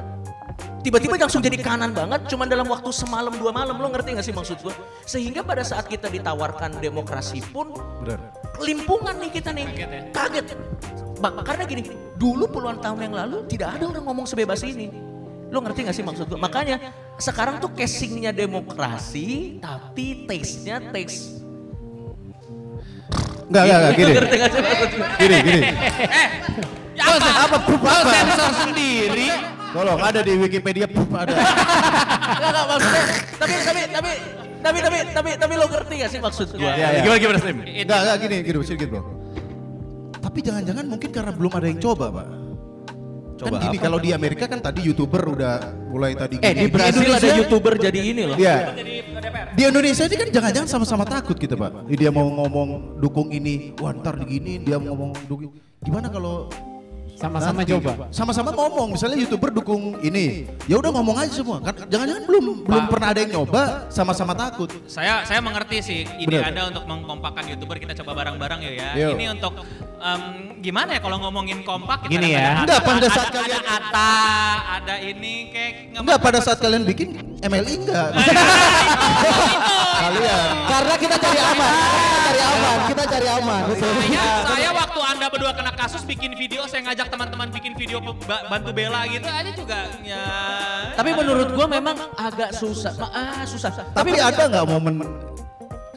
tiba-tiba 0.80 1.20
langsung 1.20 1.44
jadi 1.44 1.60
kanan 1.60 1.92
banget 1.92 2.32
cuman 2.32 2.48
dalam 2.48 2.68
waktu 2.72 2.90
semalam 2.96 3.36
dua 3.36 3.52
malam 3.52 3.76
lo 3.76 3.92
ngerti 3.92 4.16
gak 4.16 4.26
sih 4.26 4.32
maksud 4.32 4.64
gue 4.64 4.72
sehingga 5.04 5.44
pada 5.44 5.62
saat 5.68 5.92
kita 5.92 6.08
ditawarkan 6.08 6.80
demokrasi 6.80 7.44
pun 7.52 7.76
limpungan 8.64 9.20
nih 9.20 9.32
kita 9.36 9.52
nih 9.52 9.68
kaget 10.16 10.56
Bang, 11.20 11.36
karena 11.44 11.68
gini 11.68 11.84
dulu 12.16 12.48
puluhan 12.48 12.80
tahun 12.80 13.12
yang 13.12 13.16
lalu 13.16 13.44
tidak 13.52 13.76
ada 13.76 13.92
orang 13.92 14.04
ngomong 14.08 14.24
sebebas 14.24 14.64
ini. 14.64 14.88
Lo 15.52 15.60
ngerti 15.60 15.84
gak 15.84 15.96
sih 15.96 16.06
maksud 16.06 16.32
gue 16.32 16.40
makanya 16.40 16.80
sekarang 17.20 17.60
tuh 17.60 17.76
casingnya 17.76 18.32
demokrasi 18.32 19.60
tapi 19.60 20.24
taste-nya 20.24 20.80
taste. 20.96 21.44
Enggak, 23.52 23.64
enggak, 23.66 23.80
enggak, 23.82 23.94
gini. 24.00 24.12
ngerti 24.16 24.36
gak 24.40 24.50
sih 24.54 24.62
maksud 24.64 24.90
gue 24.96 25.08
Gini, 25.20 25.38
gini. 25.44 25.60
Ya 25.60 25.76
apa? 27.06 27.30
Apa 27.48 27.58
pup 27.64 27.82
apa? 27.84 28.12
sensor 28.12 28.52
sendiri. 28.68 29.30
Tolong 29.70 30.00
ada 30.02 30.20
di 30.26 30.34
Wikipedia 30.34 30.88
pup 30.90 31.10
ada. 31.14 31.34
Enggak, 31.34 32.50
enggak 32.52 32.66
maksudnya. 32.66 33.04
Tapi 33.38 33.54
tapi 33.62 33.82
tapi 33.94 34.12
tapi 34.60 34.78
tapi 34.82 34.98
tapi 35.14 35.30
tapi 35.38 35.54
lo 35.56 35.66
ngerti 35.70 35.94
gak 36.04 36.10
sih 36.12 36.20
maksud 36.20 36.48
gua? 36.58 36.74
Iya, 36.74 36.88
iya. 36.98 37.00
Gimana 37.06 37.20
gimana 37.22 37.38
Slim? 37.40 37.58
Enggak, 37.64 38.00
enggak 38.04 38.18
gini, 38.26 38.38
gini, 38.44 38.58
sedikit 38.66 38.88
bro. 38.92 39.02
Tapi 40.20 40.40
jangan-jangan 40.44 40.86
mungkin 40.86 41.10
karena 41.10 41.32
belum 41.32 41.52
ada 41.56 41.68
yang 41.70 41.80
coba, 41.80 42.06
Pak. 42.12 42.28
Coba 43.40 43.56
kan 43.56 43.72
gini, 43.72 43.78
apa? 43.80 43.86
kalau 43.88 43.98
di 44.04 44.10
Amerika 44.12 44.46
kan 44.52 44.60
tadi 44.60 44.84
YouTuber 44.84 45.24
udah 45.32 45.54
mulai 45.88 46.12
tadi 46.12 46.44
Eh 46.44 46.52
gini. 46.52 46.60
di 46.60 46.68
Brasil 46.68 47.08
ada 47.08 47.30
youtuber 47.40 47.74
jadi 47.80 48.00
ini 48.04 48.24
loh. 48.28 48.36
Iya. 48.36 48.76
Di 49.56 49.64
Indonesia 49.64 50.04
ini 50.04 50.16
kan 50.20 50.28
jangan-jangan 50.28 50.68
sama-sama 50.68 51.08
takut 51.08 51.40
gitu 51.40 51.56
Pak. 51.56 51.88
Dia 51.88 52.12
mau 52.12 52.28
ngomong 52.28 53.00
dukung 53.00 53.32
ini, 53.32 53.72
wah 53.80 53.96
ntar 53.96 54.20
digini, 54.20 54.60
dia 54.60 54.76
mau 54.76 54.92
ngomong 54.92 55.12
dukung. 55.32 55.56
Gimana 55.80 56.12
kalau 56.12 56.52
Sama-sama 57.20 57.60
coba. 57.68 57.92
Sama-sama 58.16 58.50
ngomong, 58.56 58.96
misalnya 58.96 59.20
youtuber 59.20 59.52
dukung 59.52 60.00
ini, 60.00 60.48
ya 60.72 60.80
udah 60.80 60.88
ngomong 60.96 61.20
aja 61.20 61.36
semua. 61.36 61.60
Kan 61.60 61.76
jangan-jangan 61.92 62.24
belum 62.24 62.44
belum 62.64 62.84
pernah 62.88 63.08
ada 63.12 63.20
yang 63.20 63.32
nyoba, 63.36 63.92
sama-sama 63.92 64.32
takut. 64.32 64.72
Saya 64.88 65.28
saya 65.28 65.44
mengerti 65.44 65.84
sih 65.84 66.00
ide 66.16 66.40
Bener. 66.40 66.48
Anda 66.48 66.62
untuk 66.72 66.88
mengkompakkan 66.88 67.44
YouTuber 67.52 67.76
kita 67.76 67.92
coba 68.00 68.24
bareng-bareng 68.24 68.60
ya 68.64 68.72
ya. 68.72 68.90
Yo. 68.96 69.10
Ini 69.20 69.36
untuk 69.36 69.52
em, 70.00 70.22
gimana 70.64 70.96
ya 70.96 71.00
kalau 71.04 71.20
ngomongin 71.20 71.60
kompak 71.68 72.08
kita 72.08 72.16
Gini 72.16 72.40
ya. 72.40 72.64
Enggak, 72.64 72.80
pada 72.88 72.98
ada, 73.04 73.10
saat 73.12 73.28
ada, 73.28 73.36
kalian- 73.36 73.66
ada 73.68 73.88
Ata, 73.90 74.12
ada 74.80 74.96
ini 75.04 75.34
kayak 75.52 75.72
Enggak 76.00 76.20
pada 76.24 76.40
saat 76.40 76.58
kalian 76.64 76.88
bikin 76.88 77.20
MLI 77.44 77.74
enggak. 77.84 78.10
kalian. 80.08 80.48
Karena 80.72 80.96
kita 80.96 81.16
cari 81.20 81.40
aman, 81.42 81.72
kita 82.00 82.20
cari 82.24 82.40
aman, 82.40 82.78
kita 82.88 83.04
cari 83.04 83.28
aman. 83.28 83.62
Saya, 83.76 84.24
saya 84.48 84.70
waktu 85.00 85.16
Anda 85.16 85.28
berdua 85.32 85.52
kena 85.56 85.72
kasus 85.74 86.04
bikin 86.04 86.36
video, 86.36 86.68
saya 86.68 86.84
ngajak 86.84 87.08
teman-teman 87.08 87.48
bikin 87.50 87.72
video 87.74 88.04
ba- 88.04 88.44
bantu 88.52 88.76
bela 88.76 89.08
gitu 89.08 89.24
aja 89.24 89.52
juga 89.56 89.80
ya. 90.04 90.24
Tapi 90.92 91.16
menurut 91.16 91.56
gua 91.56 91.66
memang 91.66 91.96
agak 92.20 92.52
susah. 92.52 92.92
Ah 93.00 93.48
susah. 93.48 93.72
Tapi 93.96 94.20
ada 94.20 94.44
nggak 94.46 94.66
momen 94.68 95.00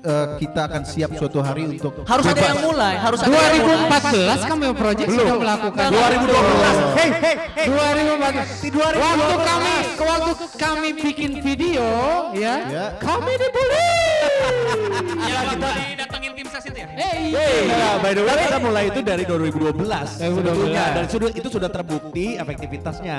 eh, 0.02 0.26
kita 0.38 0.70
akan 0.70 0.82
siap 0.86 1.10
suatu 1.14 1.42
hari 1.42 1.66
untuk 1.68 2.06
harus 2.06 2.24
ada 2.24 2.42
yang 2.44 2.62
mulai, 2.62 2.94
harus 2.94 3.18
ada 3.18 3.34
yang 3.34 3.66
mulai. 3.66 3.90
2014 4.38 4.46
Cameo 4.46 4.72
Project 4.72 5.08
sudah 5.10 5.34
melakukan. 5.36 5.86
2012. 5.90 6.94
Hey, 6.94 7.10
hey, 7.18 7.36
2014. 7.66 9.02
Waktu 9.02 9.34
kami, 9.42 9.74
waktu 9.98 10.32
kami 10.54 10.88
bikin 10.94 11.30
video, 11.38 11.86
ya, 12.34 12.54
Ya. 12.66 12.86
kami 12.98 13.34
dibully. 13.34 14.01
Ya 15.22 15.40
kita 15.48 15.68
datengin 15.96 16.32
tim 16.34 16.46
ses 16.48 16.64
itu 16.66 16.78
ya. 16.78 16.88
Nah, 16.92 17.94
by 17.98 18.12
the 18.12 18.22
way 18.22 18.36
kita 18.36 18.58
mulai 18.58 18.84
itu 18.86 19.00
dari 19.00 19.24
2012 19.24 19.72
2012. 19.72 20.18
sebetulnya 20.18 20.84
dan 20.92 21.04
sudah 21.06 21.28
itu 21.30 21.48
sudah 21.48 21.70
terbukti 21.70 22.36
efektivitasnya. 22.36 23.18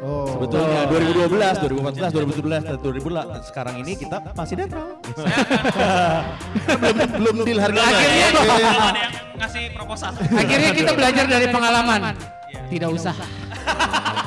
Oh. 0.00 0.26
Sebetulnya 0.28 0.84
2012, 0.90 1.30
2014, 1.62 2.10
2017 2.12 2.62
dan 2.64 2.76
2018 2.76 3.48
sekarang 3.48 3.74
ini 3.80 3.92
kita 3.94 4.16
masih 4.32 4.54
netral. 4.58 4.88
belum 6.82 7.08
belum 7.14 7.36
deal 7.42 7.58
harganya. 7.58 7.88
Akhirnya- 7.88 8.30
Oke. 8.34 8.44
Kalau 8.44 8.84
ada 8.90 9.00
yang 9.00 9.12
ngasih 9.38 9.64
proposal. 9.72 10.10
Akhirnya 10.14 10.70
kita 10.72 10.92
belajar 10.92 11.24
dari 11.24 11.46
pengalaman. 11.48 12.00
Tidak 12.64 12.90
usah. 12.90 13.14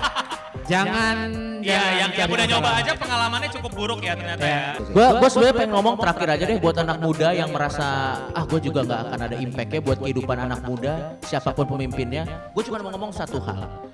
Jangan. 0.67 1.17
Ya, 1.63 1.73
jangan 1.73 1.91
yang, 1.91 1.95
yang 1.99 2.11
cari 2.13 2.31
udah 2.31 2.47
nyoba 2.47 2.69
aja 2.79 2.91
pengalamannya 2.95 3.49
cukup 3.55 3.71
buruk 3.73 3.99
ya 4.03 4.13
ternyata 4.13 4.45
ya. 4.45 4.63
Gue 4.77 5.07
gue 5.19 5.29
sebenarnya 5.31 5.55
pengen 5.57 5.71
ngomong 5.73 5.95
terakhir 5.99 6.27
aja 6.37 6.43
deh 6.47 6.57
buat 6.61 6.75
anak 6.77 6.97
muda 7.01 7.27
yang 7.33 7.49
merasa 7.51 7.87
ah 8.31 8.43
gue 8.45 8.59
juga 8.61 8.79
nggak 8.85 8.99
akan 9.09 9.19
ada 9.25 9.35
impactnya 9.35 9.81
buat 9.81 9.97
kehidupan 9.99 10.37
anak 10.37 10.61
muda 10.63 11.17
siapa 11.25 11.51
pun 11.51 11.65
pemimpinnya. 11.65 12.51
Gue 12.53 12.63
cuma 12.67 12.79
mau 12.79 12.91
ngomong 12.93 13.11
satu 13.11 13.41
hal. 13.41 13.89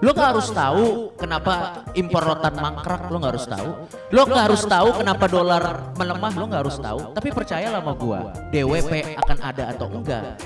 Lo 0.00 0.16
gak 0.16 0.32
harus 0.32 0.48
tahu 0.48 1.12
kenapa 1.12 1.84
impor 1.92 2.24
rotan 2.24 2.56
mangkrak, 2.56 3.12
lo 3.12 3.20
gak 3.20 3.36
harus 3.36 3.44
tahu. 3.44 3.70
Lo 4.08 4.22
gak 4.24 4.44
harus 4.48 4.64
tahu 4.64 4.88
kenapa 4.96 5.24
dolar 5.28 5.92
melemah, 5.92 6.32
lo 6.40 6.44
gak 6.48 6.62
harus 6.64 6.80
tahu. 6.80 7.12
Tapi 7.12 7.28
percayalah 7.28 7.84
sama 7.84 7.92
gua, 8.00 8.32
DWP 8.48 9.20
akan 9.20 9.38
ada 9.44 9.64
atau 9.76 9.92
enggak. 9.92 10.40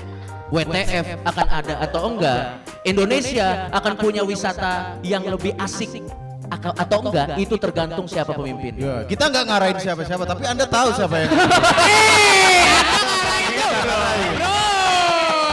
WTF 0.53 1.25
akan 1.25 1.47
ada 1.49 1.73
atau 1.81 2.01
enggak. 2.13 2.61
Indonesia 2.85 3.65
akan 3.73 3.93
punya 3.97 4.21
wisata 4.21 5.01
yang 5.01 5.25
lebih 5.25 5.57
asik 5.57 6.05
atau 6.53 6.99
enggak, 7.09 7.41
itu 7.41 7.57
tergantung 7.57 8.05
siapa 8.05 8.37
pemimpin. 8.37 8.77
Ya, 8.77 9.01
kita 9.09 9.33
nggak 9.33 9.43
ngarahin 9.49 9.77
siapa-siapa, 9.81 10.23
tapi 10.29 10.43
anda 10.45 10.65
tahu 10.69 10.93
siapa 10.93 11.15
yang. 11.17 11.31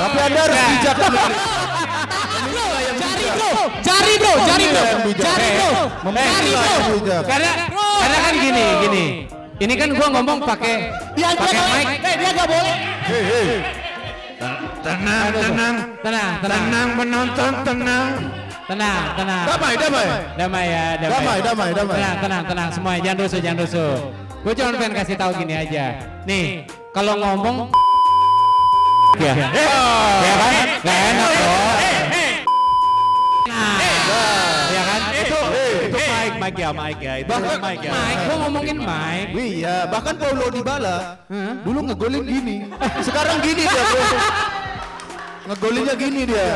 tapi 0.03 0.19
anda 0.21 0.41
harus 0.45 0.61
bijak. 0.61 0.97
Jari 3.83 4.15
bro, 4.19 4.35
jari 4.45 4.67
bro, 4.69 4.83
yang 4.85 5.03
bijak. 5.09 5.25
jari 5.25 5.49
bro, 5.57 5.71
jari 6.13 6.53
bro. 6.53 6.75
bijak. 7.01 7.23
Karena 7.25 7.53
karena 7.73 8.19
kan 8.21 8.35
gini, 8.37 8.67
gini. 8.85 9.05
Ini 9.63 9.75
kan 9.79 9.89
gua 9.95 10.09
ngomong 10.11 10.39
pakai 10.43 10.91
pakai 11.17 11.65
mic. 11.81 11.87
Eh 12.03 12.15
dia 12.21 12.31
nggak 12.35 12.49
boleh. 12.51 12.77
Tenang, 14.83 15.31
tenang, 15.31 15.77
tenang, 16.03 16.33
tenang, 16.43 16.89
penonton 16.99 17.53
tenang. 17.63 18.11
Tenang, 18.67 19.05
tenang. 19.15 19.45
Damai, 19.47 19.75
damai. 19.79 20.07
Damai 20.35 20.67
ya, 20.67 20.85
damai. 20.99 21.11
Damai, 21.15 21.39
damai, 21.39 21.71
damai. 21.71 21.95
Tenang, 21.95 22.17
tenang, 22.19 22.43
tenang 22.51 22.69
semua. 22.75 22.93
Jangan 22.99 23.19
rusuh, 23.23 23.39
jangan 23.39 23.59
rusuh. 23.63 23.95
Gue 24.43 24.53
cuma 24.59 24.75
pengen 24.75 24.95
kasih 24.99 25.15
tahu 25.15 25.31
gini 25.39 25.55
aja. 25.55 26.03
Nih, 26.27 26.67
kalau 26.91 27.15
ngomong 27.15 27.71
ya, 29.23 29.35
ya 29.39 30.35
kan? 30.35 30.69
Gak 30.83 30.99
enak 31.15 31.31
dong. 31.31 31.67
Nah, 33.47 33.79
ya 34.67 34.83
kan? 34.83 35.01
Itu 35.15 35.41
itu 35.87 35.99
mic 36.03 36.33
mic 36.43 36.55
ya 36.59 36.71
mic 36.75 36.99
ya. 36.99 37.15
Itu 37.23 37.35
mic 37.39 37.79
ya. 37.87 37.91
Mike, 37.95 38.21
gue 38.27 38.37
ngomongin 38.43 38.79
Mike. 38.83 39.31
Iya, 39.31 39.77
bahkan 39.87 40.15
Paulo 40.19 40.51
Dybala 40.51 41.23
dulu 41.63 41.79
ngegolin 41.87 42.25
gini. 42.27 42.57
Sekarang 43.07 43.39
gini 43.47 43.63
dia. 43.63 44.51
Ngegolinnya 45.43 45.95
gini 45.99 46.23
dia. 46.29 46.51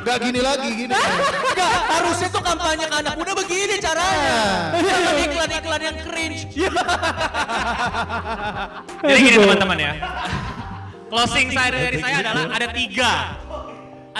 Gak 0.00 0.16
gini 0.24 0.40
lagi, 0.40 0.68
gini. 0.72 0.96
Enggak, 0.96 1.72
harusnya 1.92 2.28
tuh 2.32 2.40
kampanye 2.40 2.88
ke 2.88 2.96
anak 3.04 3.14
muda 3.20 3.36
begini 3.36 3.76
caranya. 3.76 4.72
Jangan 4.80 5.14
iklan-iklan 5.28 5.82
yang 5.84 5.96
cringe. 6.08 6.42
Jadi 9.04 9.18
gini 9.20 9.36
teman-teman 9.36 9.76
ya. 9.76 9.92
Closing 11.10 11.52
saya 11.52 11.68
dari 11.74 11.98
saya 12.00 12.16
adalah 12.24 12.44
ada 12.48 12.68
tiga. 12.72 13.12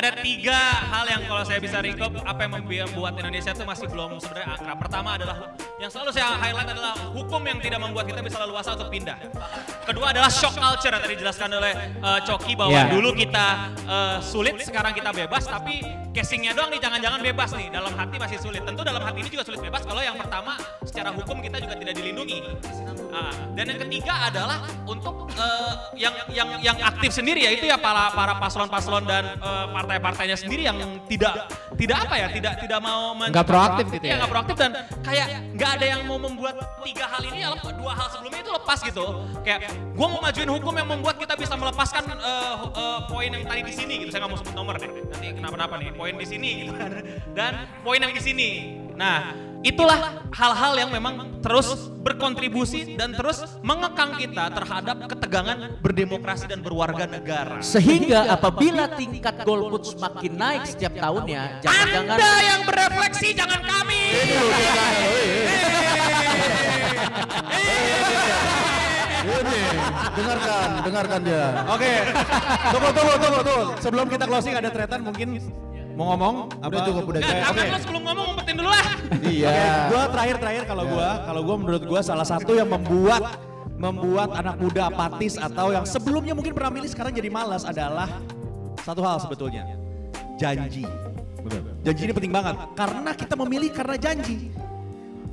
Ada 0.00 0.16
tiga 0.24 0.56
hal 0.88 1.04
yang 1.12 1.22
kalau 1.28 1.44
saya 1.44 1.60
bisa 1.60 1.76
recap 1.84 2.08
apa 2.24 2.40
yang 2.40 2.52
membuat 2.56 3.20
Indonesia 3.20 3.52
itu 3.52 3.68
masih 3.68 3.84
belum 3.84 4.16
sebenarnya 4.16 4.48
akrab. 4.56 4.80
Pertama 4.80 5.20
adalah 5.20 5.36
yang 5.76 5.92
selalu 5.92 6.10
saya 6.16 6.40
highlight 6.40 6.72
adalah 6.72 6.96
hukum 7.12 7.44
yang 7.44 7.60
tidak 7.60 7.84
membuat 7.84 8.08
kita 8.08 8.24
bisa 8.24 8.40
leluasa 8.40 8.80
untuk 8.80 8.88
pindah. 8.88 9.20
Kedua 9.84 10.16
adalah 10.16 10.32
shock 10.32 10.56
culture 10.56 10.88
yang 10.88 11.04
tadi 11.04 11.20
dijelaskan 11.20 11.52
oleh 11.52 11.72
eh, 12.00 12.20
Coki 12.24 12.56
bahwa 12.56 12.72
Ya. 12.72 12.88
dulu 12.88 13.12
kita 13.12 13.46
eh, 13.84 14.16
sulit, 14.24 14.56
sekarang 14.64 14.96
kita 14.96 15.12
bebas, 15.12 15.44
tapi 15.44 15.84
casingnya 16.16 16.56
doang 16.56 16.72
nih 16.72 16.80
jangan-jangan 16.80 17.20
bebas 17.20 17.52
nih. 17.52 17.68
Dalam 17.68 17.92
hati 17.92 18.16
masih 18.16 18.40
sulit. 18.40 18.64
Tentu 18.64 18.80
dalam 18.80 19.04
hati 19.04 19.20
ini 19.20 19.28
juga 19.28 19.44
sulit 19.44 19.60
bebas 19.60 19.84
kalau 19.84 20.00
yang 20.00 20.16
pertama 20.16 20.56
secara 20.80 21.12
hukum 21.12 21.44
kita 21.44 21.60
juga 21.60 21.76
tidak 21.76 21.92
dilindungi. 21.92 22.40
Ah, 23.10 23.34
dan 23.58 23.68
yang 23.68 23.80
ketiga 23.84 24.32
adalah 24.32 24.64
untuk 24.86 25.28
eh, 25.34 25.72
yang 25.98 26.14
yang 26.30 26.48
yang 26.62 26.78
aktif 26.78 27.10
sendiri 27.10 27.42
ya 27.42 27.50
itu 27.50 27.66
ya 27.66 27.74
para 27.74 28.14
para 28.14 28.38
paslon-paslon 28.38 29.02
dan 29.02 29.34
eh, 29.34 29.66
partai-partainya 29.90 30.38
sendiri 30.38 30.70
yang 30.70 30.78
tidak 31.10 31.50
tidak 31.74 32.06
apa 32.06 32.14
ya 32.14 32.26
tidak 32.30 32.52
tidak 32.62 32.78
mau 32.78 33.18
Nggak 33.18 33.42
proaktif 33.42 33.86
gitu 33.90 34.04
Iya, 34.06 34.14
ya? 34.14 34.16
nggak 34.22 34.30
proaktif 34.30 34.54
dan 34.54 34.70
kayak 35.02 35.26
nggak 35.58 35.70
ada 35.82 35.86
yang 35.90 36.00
mau 36.06 36.18
membuat 36.22 36.54
tiga 36.86 37.10
hal 37.10 37.22
ini 37.26 37.42
dua 37.74 37.92
hal 37.98 38.06
sebelumnya 38.14 38.40
itu 38.46 38.52
lepas 38.54 38.78
gitu. 38.86 39.04
Kayak 39.42 39.72
gue 39.74 40.06
mau 40.06 40.20
majuin 40.22 40.50
hukum 40.52 40.74
yang 40.78 40.88
membuat 40.88 41.16
kita 41.18 41.34
bisa 41.34 41.58
melepaskan 41.58 42.06
eh, 42.06 42.56
eh, 42.70 42.98
poin 43.10 43.30
yang 43.34 43.42
tadi 43.42 43.62
di 43.66 43.74
sini 43.74 43.94
gitu. 44.06 44.10
Saya 44.14 44.22
nggak 44.22 44.30
mau 44.30 44.38
sebut 44.38 44.54
nomor 44.54 44.74
deh. 44.78 44.90
Nanti 45.10 45.26
kenapa-napa 45.34 45.74
nih. 45.82 45.90
Poin 45.96 46.14
di 46.14 46.26
sini 46.28 46.48
gitu 46.64 46.72
kan. 46.78 46.90
Dan 47.34 47.52
poin 47.82 47.98
yang 47.98 48.14
di 48.14 48.22
sini. 48.22 48.48
Nah 48.94 49.49
itulah 49.60 50.24
hal-hal 50.32 50.72
yang 50.76 50.90
memang 50.92 51.40
terus 51.44 51.92
berkontribusi 52.00 52.96
dan 52.96 53.12
terus 53.12 53.44
mengekang 53.60 54.16
kita 54.16 54.48
terhadap 54.52 54.96
ketegangan 55.04 55.80
berdemokrasi 55.84 56.48
dan 56.48 56.64
berwarga 56.64 57.04
negara 57.04 57.60
Sehingga 57.60 58.32
apabila 58.32 58.88
tingkat 58.96 59.44
golput 59.44 59.84
semakin 59.96 60.32
naik 60.32 60.62
setiap 60.64 60.96
tahunnya, 60.96 61.60
jangan-jangan 61.60 62.16
anda 62.16 62.32
yang 62.40 62.60
berefleksi 62.64 63.28
jangan 63.36 63.60
kami 63.64 64.00
Ini, 69.20 69.60
dengarkan, 70.16 70.68
dengarkan 70.80 71.20
dia. 71.22 71.44
Oke. 71.68 71.92
Tunggu 72.72 72.90
tunggu 72.90 73.14
tunggu 73.20 73.40
tunggu. 73.44 73.64
Sebelum 73.78 74.06
kita 74.08 74.24
closing 74.24 74.54
ada 74.56 74.68
tretan 74.72 75.00
mungkin 75.04 75.38
mau 76.00 76.06
ngomong 76.10 76.34
apa? 76.48 76.64
Udah 76.66 76.80
cukup, 76.82 77.04
udah 77.06 77.20
cukup. 77.20 77.52
lo 77.52 77.78
sebelum 77.78 78.02
ngomong 78.02 78.26
umpetin 78.32 78.54
dulu 78.56 78.70
lah 78.72 78.84
Iya. 79.20 79.52
Gua 79.92 80.02
terakhir 80.08 80.36
terakhir 80.40 80.62
kalau 80.64 80.84
gua 80.88 81.08
kalau 81.22 81.40
gua 81.44 81.56
menurut 81.60 81.82
gua 81.84 82.00
salah 82.00 82.24
satu 82.24 82.56
yang 82.56 82.66
membuat 82.66 83.36
membuat 83.76 84.32
anak 84.34 84.56
muda 84.56 84.88
apatis 84.88 85.36
atau 85.36 85.70
yang 85.70 85.84
sebelumnya 85.84 86.32
mungkin 86.32 86.52
pernah 86.52 86.68
milih 86.70 86.88
sekarang 86.88 87.12
jadi 87.12 87.28
malas 87.28 87.64
adalah 87.64 88.08
satu 88.80 89.04
hal 89.04 89.20
sebetulnya. 89.20 89.68
Janji. 90.36 90.88
Janji 91.80 92.02
ini 92.02 92.12
penting 92.12 92.32
banget 92.32 92.56
karena 92.72 93.10
kita 93.12 93.34
memilih 93.36 93.68
karena 93.68 93.96
janji. 93.96 94.48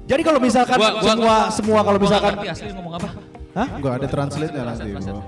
Jadi 0.03 0.21
kalau 0.21 0.39
misalkan 0.39 0.75
Gua- 0.75 0.95
gua- 0.95 1.03
semua 1.05 1.35
semua 1.49 1.79
kalau 1.83 1.99
misalkan 1.99 2.33
Gua 2.33 2.47
asli 2.47 2.71
ngomong 2.71 2.93
apa 2.95 3.07
Hah? 3.55 3.67
Enggak 3.73 3.93
ada 3.97 4.07
translate-nya 4.07 4.63
nanti, 4.63 4.89
bro. 4.93 5.19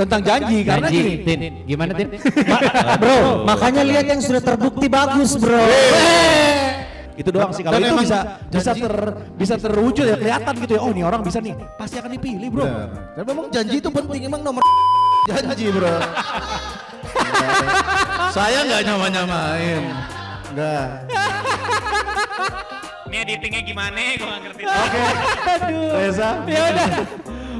Tentang 0.00 0.20
janji 0.24 0.64
karena 0.64 0.88
Janji, 0.88 0.96
gini. 0.96 1.12
Tin. 1.28 1.40
Gimana, 1.68 1.92
Tin? 1.92 2.08
Bro, 3.02 3.44
makanya 3.44 3.82
lihat 3.84 4.06
yang 4.08 4.20
sudah 4.24 4.40
terbukti 4.40 4.88
bagus, 4.88 5.36
bro. 5.36 5.60
Itu 7.20 7.28
doang 7.28 7.52
sih 7.52 7.60
kalau 7.60 7.76
itu 7.76 8.00
bisa 8.00 8.40
bisa 8.48 8.72
ter 8.72 8.94
bisa 9.36 9.54
terwujud 9.60 10.08
ya 10.08 10.16
kelihatan 10.16 10.54
gitu 10.64 10.72
ya. 10.72 10.80
Oh, 10.80 10.88
ini 10.88 11.04
orang 11.04 11.20
bisa 11.20 11.36
nih. 11.44 11.52
Pasti 11.76 12.00
akan 12.00 12.16
dipilih, 12.16 12.48
Bro. 12.48 12.64
Dan 13.12 13.24
memang 13.28 13.46
janji 13.52 13.76
itu 13.76 13.92
penting, 13.92 14.24
emang 14.24 14.40
nomor 14.40 14.64
janji, 15.28 15.68
bro. 15.68 15.92
Saya 18.36 18.64
nggak 18.64 18.82
nyama-nyamain. 18.88 19.82
Enggak. 20.50 20.88
Ini 23.10 23.16
editingnya 23.26 23.62
gimana? 23.66 23.98
Gue 24.16 24.22
gak 24.22 24.40
ngerti. 24.46 24.62
Reza. 25.92 26.30
ya 26.46 26.62
udah. 26.72 26.88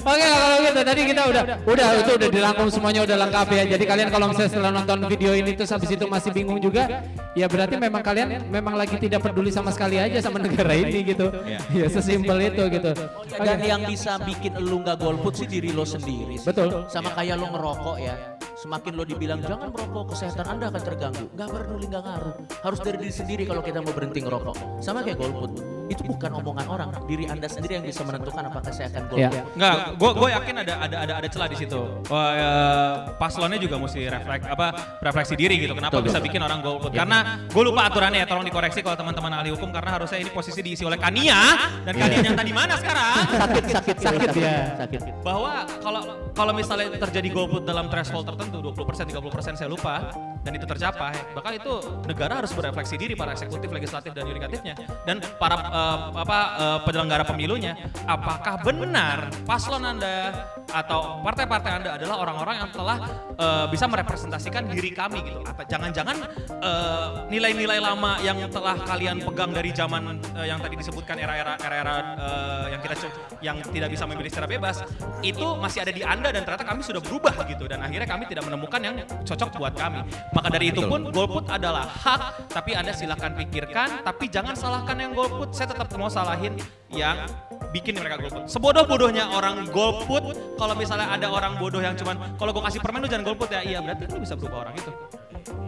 Oke 0.00 0.24
kalau 0.24 0.58
gitu 0.64 0.80
tadi 0.80 1.00
kita 1.04 1.22
udah 1.28 1.42
udah 1.68 1.86
itu 2.00 2.10
udah 2.16 2.28
dirangkum 2.32 2.66
semuanya 2.72 3.00
udah 3.04 3.16
lengkap 3.26 3.46
ya. 3.52 3.62
Jadi 3.76 3.84
kalian 3.84 4.08
kalau 4.08 4.26
misalnya 4.32 4.50
setelah 4.50 4.72
nonton 4.72 4.98
video 5.06 5.32
ini 5.36 5.50
terus 5.52 5.70
habis 5.70 5.90
itu 5.92 6.04
masih 6.08 6.30
bingung 6.32 6.58
juga, 6.58 7.04
ya 7.36 7.46
berarti 7.46 7.76
memang 7.76 8.02
kalian 8.02 8.28
memang 8.48 8.74
lagi 8.74 8.96
tidak 8.96 9.20
peduli 9.24 9.52
sama 9.52 9.70
sekali 9.70 10.00
aja 10.00 10.18
sama 10.24 10.40
negara 10.40 10.72
ini 10.72 11.04
gitu. 11.04 11.28
Ya 11.70 11.86
sesimpel 11.86 12.50
itu 12.50 12.62
gitu. 12.72 12.90
Dan 13.38 13.58
yang 13.62 13.82
bisa 13.86 14.18
bikin 14.20 14.58
lu 14.58 14.82
nggak 14.82 14.98
golput 14.98 15.38
sih 15.38 15.46
diri 15.46 15.70
lo 15.70 15.86
sendiri. 15.86 16.36
sih. 16.36 16.46
Betul. 16.46 16.88
Sama 16.90 17.14
kayak 17.14 17.38
lo 17.38 17.46
ngerokok 17.52 17.96
ya. 18.00 18.14
Semakin 18.60 18.92
lo 18.92 19.08
dibilang 19.08 19.40
jangan 19.40 19.72
merokok, 19.72 20.12
kesehatan 20.12 20.44
anda 20.44 20.68
akan 20.68 20.82
terganggu. 20.84 21.24
Nggak 21.32 21.48
peduli, 21.48 21.86
nggak 21.88 22.02
ngaruh. 22.04 22.34
Harus 22.60 22.80
dari 22.84 22.96
diri 23.00 23.14
sendiri 23.14 23.42
kalau 23.48 23.62
kita 23.64 23.80
mau 23.80 23.92
berhenti 23.96 24.20
ngerokok. 24.20 24.84
Sama 24.84 25.00
kayak 25.00 25.16
golput. 25.16 25.79
Itu 25.90 26.03
bukan 26.07 26.31
omongan 26.38 26.66
orang. 26.70 26.88
Diri 27.11 27.26
anda 27.26 27.50
sendiri 27.50 27.83
yang 27.83 27.87
bisa 27.87 28.07
menentukan 28.07 28.46
apakah 28.46 28.70
saya 28.70 28.87
akan 28.94 29.03
golput. 29.11 29.35
Ya. 29.35 29.42
Enggak, 29.59 29.74
gue 29.98 30.11
gue 30.14 30.29
yakin 30.31 30.55
ada 30.62 30.74
ada 30.87 30.96
ada 31.03 31.12
ada 31.18 31.29
celah 31.29 31.48
di 31.50 31.57
situ. 31.59 31.81
Wah, 32.07 32.31
eh, 32.38 32.94
paslonnya 33.18 33.59
juga 33.59 33.76
mesti 33.83 34.07
refleks 34.07 34.46
apa 34.46 34.66
refleksi 35.03 35.35
diri 35.35 35.59
gitu. 35.59 35.74
Kenapa 35.74 35.98
Betul, 35.98 36.07
bisa 36.07 36.18
betul. 36.22 36.26
bikin 36.31 36.40
orang 36.46 36.59
golput? 36.62 36.90
Karena 36.94 37.18
gue 37.50 37.62
lupa 37.66 37.90
aturannya 37.90 38.22
ya, 38.22 38.26
tolong 38.31 38.46
dikoreksi 38.46 38.81
kalau 38.87 38.94
teman-teman 38.94 39.33
ahli 39.35 39.50
hukum 39.50 39.74
karena 39.74 39.90
harusnya 39.98 40.18
ini 40.22 40.31
posisi 40.31 40.61
diisi 40.62 40.87
oleh 40.87 40.96
Kania 40.96 41.59
dan 41.83 41.94
Kania 41.98 42.18
nyata 42.22 42.42
di 42.46 42.55
mana 42.55 42.74
sekarang? 42.79 43.14
Sakit, 43.35 43.64
sakit, 43.66 43.96
Sakit 43.98 44.31
ya. 44.38 44.59
Sakit. 44.79 45.00
bahwa 45.26 45.66
kalau 45.83 46.03
kalau 46.31 46.53
misalnya 46.55 46.94
terjadi 46.94 47.29
golput 47.35 47.66
dalam 47.66 47.90
threshold 47.90 48.31
tertentu 48.31 48.62
20% 48.62 49.11
30% 49.11 49.59
saya 49.59 49.66
lupa 49.68 50.14
dan 50.41 50.57
itu 50.57 50.64
tercapai 50.64 51.12
maka 51.36 51.53
itu 51.53 51.72
negara 52.09 52.41
harus 52.41 52.53
berefleksi 52.55 52.97
diri 52.97 53.12
para 53.12 53.36
eksekutif 53.36 53.68
legislatif 53.68 54.14
dan 54.16 54.24
yudikatifnya 54.24 54.74
dan 55.05 55.20
para 55.36 55.57
eh, 55.81 55.97
apa 56.20 56.39
eh, 56.61 56.78
penyelenggara 56.85 57.24
pemilunya 57.24 57.72
apakah 58.05 58.61
benar? 58.61 59.33
Paslon 59.49 59.83
Anda 59.85 60.33
atau 60.70 61.20
partai-partai 61.20 61.70
Anda 61.82 61.90
adalah 61.98 62.16
orang-orang 62.22 62.56
yang 62.62 62.70
telah 62.70 62.96
eh, 63.34 63.66
bisa 63.68 63.84
merepresentasikan 63.90 64.70
diri 64.70 64.90
kami 64.94 65.18
gitu. 65.26 65.40
Apa 65.44 65.66
jangan-jangan 65.66 66.16
eh, 66.48 67.08
nilai-nilai 67.28 67.78
lama 67.82 68.18
yang 68.22 68.38
telah 68.48 68.78
kalian 68.78 69.22
pegang 69.22 69.50
dari 69.50 69.70
zaman 69.74 70.18
eh, 70.38 70.46
yang 70.48 70.58
tadi 70.62 70.74
disebutkan 70.78 71.18
era-era 71.18 71.58
era-era 71.58 71.94
eh, 72.16 72.64
yang 72.74 72.80
kita 72.80 72.94
yang 73.40 73.56
tidak 73.72 73.88
bisa 73.92 74.04
memilih 74.06 74.30
secara 74.30 74.48
bebas 74.48 74.76
itu 75.24 75.46
masih 75.58 75.82
ada 75.82 75.92
di 75.92 76.02
Anda 76.04 76.28
dan 76.30 76.42
ternyata 76.46 76.66
kami 76.66 76.80
sudah 76.84 77.02
berubah 77.02 77.34
gitu 77.48 77.66
dan 77.66 77.82
akhirnya 77.82 78.08
kami 78.08 78.24
tidak 78.30 78.46
menemukan 78.46 78.80
yang 78.80 78.94
cocok 79.26 79.58
buat 79.58 79.74
kami. 79.74 80.00
Maka 80.32 80.48
dari 80.52 80.72
itu 80.72 80.86
pun 80.86 81.10
golput 81.10 81.50
adalah 81.50 81.86
hak 81.86 82.52
tapi 82.54 82.76
Anda 82.78 82.94
silahkan 82.94 83.34
pikirkan 83.34 84.06
tapi 84.06 84.30
jangan 84.30 84.54
salahkan 84.54 84.96
yang 84.96 85.12
golput. 85.12 85.52
Saya 85.52 85.74
tetap 85.74 85.90
mau 85.98 86.08
salahin 86.08 86.56
yang 86.90 87.26
bikin 87.70 87.94
mereka 87.98 88.18
golput. 88.18 88.46
Sebodoh-bodohnya 88.50 89.30
orang 89.30 89.66
golput, 89.70 90.34
kalau 90.58 90.74
misalnya 90.74 91.10
ada 91.10 91.30
orang 91.30 91.58
bodoh 91.58 91.78
yang 91.78 91.94
cuman 91.94 92.18
kalau 92.36 92.50
gue 92.50 92.62
kasih 92.66 92.80
permen 92.82 93.02
lu 93.02 93.08
jangan 93.08 93.24
golput 93.26 93.48
ya, 93.50 93.62
iya 93.62 93.78
berarti 93.78 94.10
lu 94.10 94.20
bisa 94.22 94.34
berubah 94.34 94.68
orang 94.68 94.74
itu. 94.78 94.90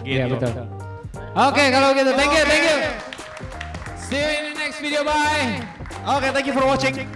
Gitu. 0.03 0.19
Iya 0.19 0.25
betul. 0.27 0.51
Oke 1.33 1.65
kalau 1.71 1.89
gitu, 1.95 2.11
thank 2.19 2.33
you, 2.35 2.45
thank 2.45 2.65
you. 2.67 2.79
See 3.97 4.21
you 4.21 4.29
in 4.29 4.45
the 4.53 4.55
next 4.59 4.79
video, 4.83 5.01
bye. 5.07 5.65
Oke, 6.05 6.29
thank 6.35 6.45
you 6.45 6.53
for 6.53 6.67
watching. 6.67 7.09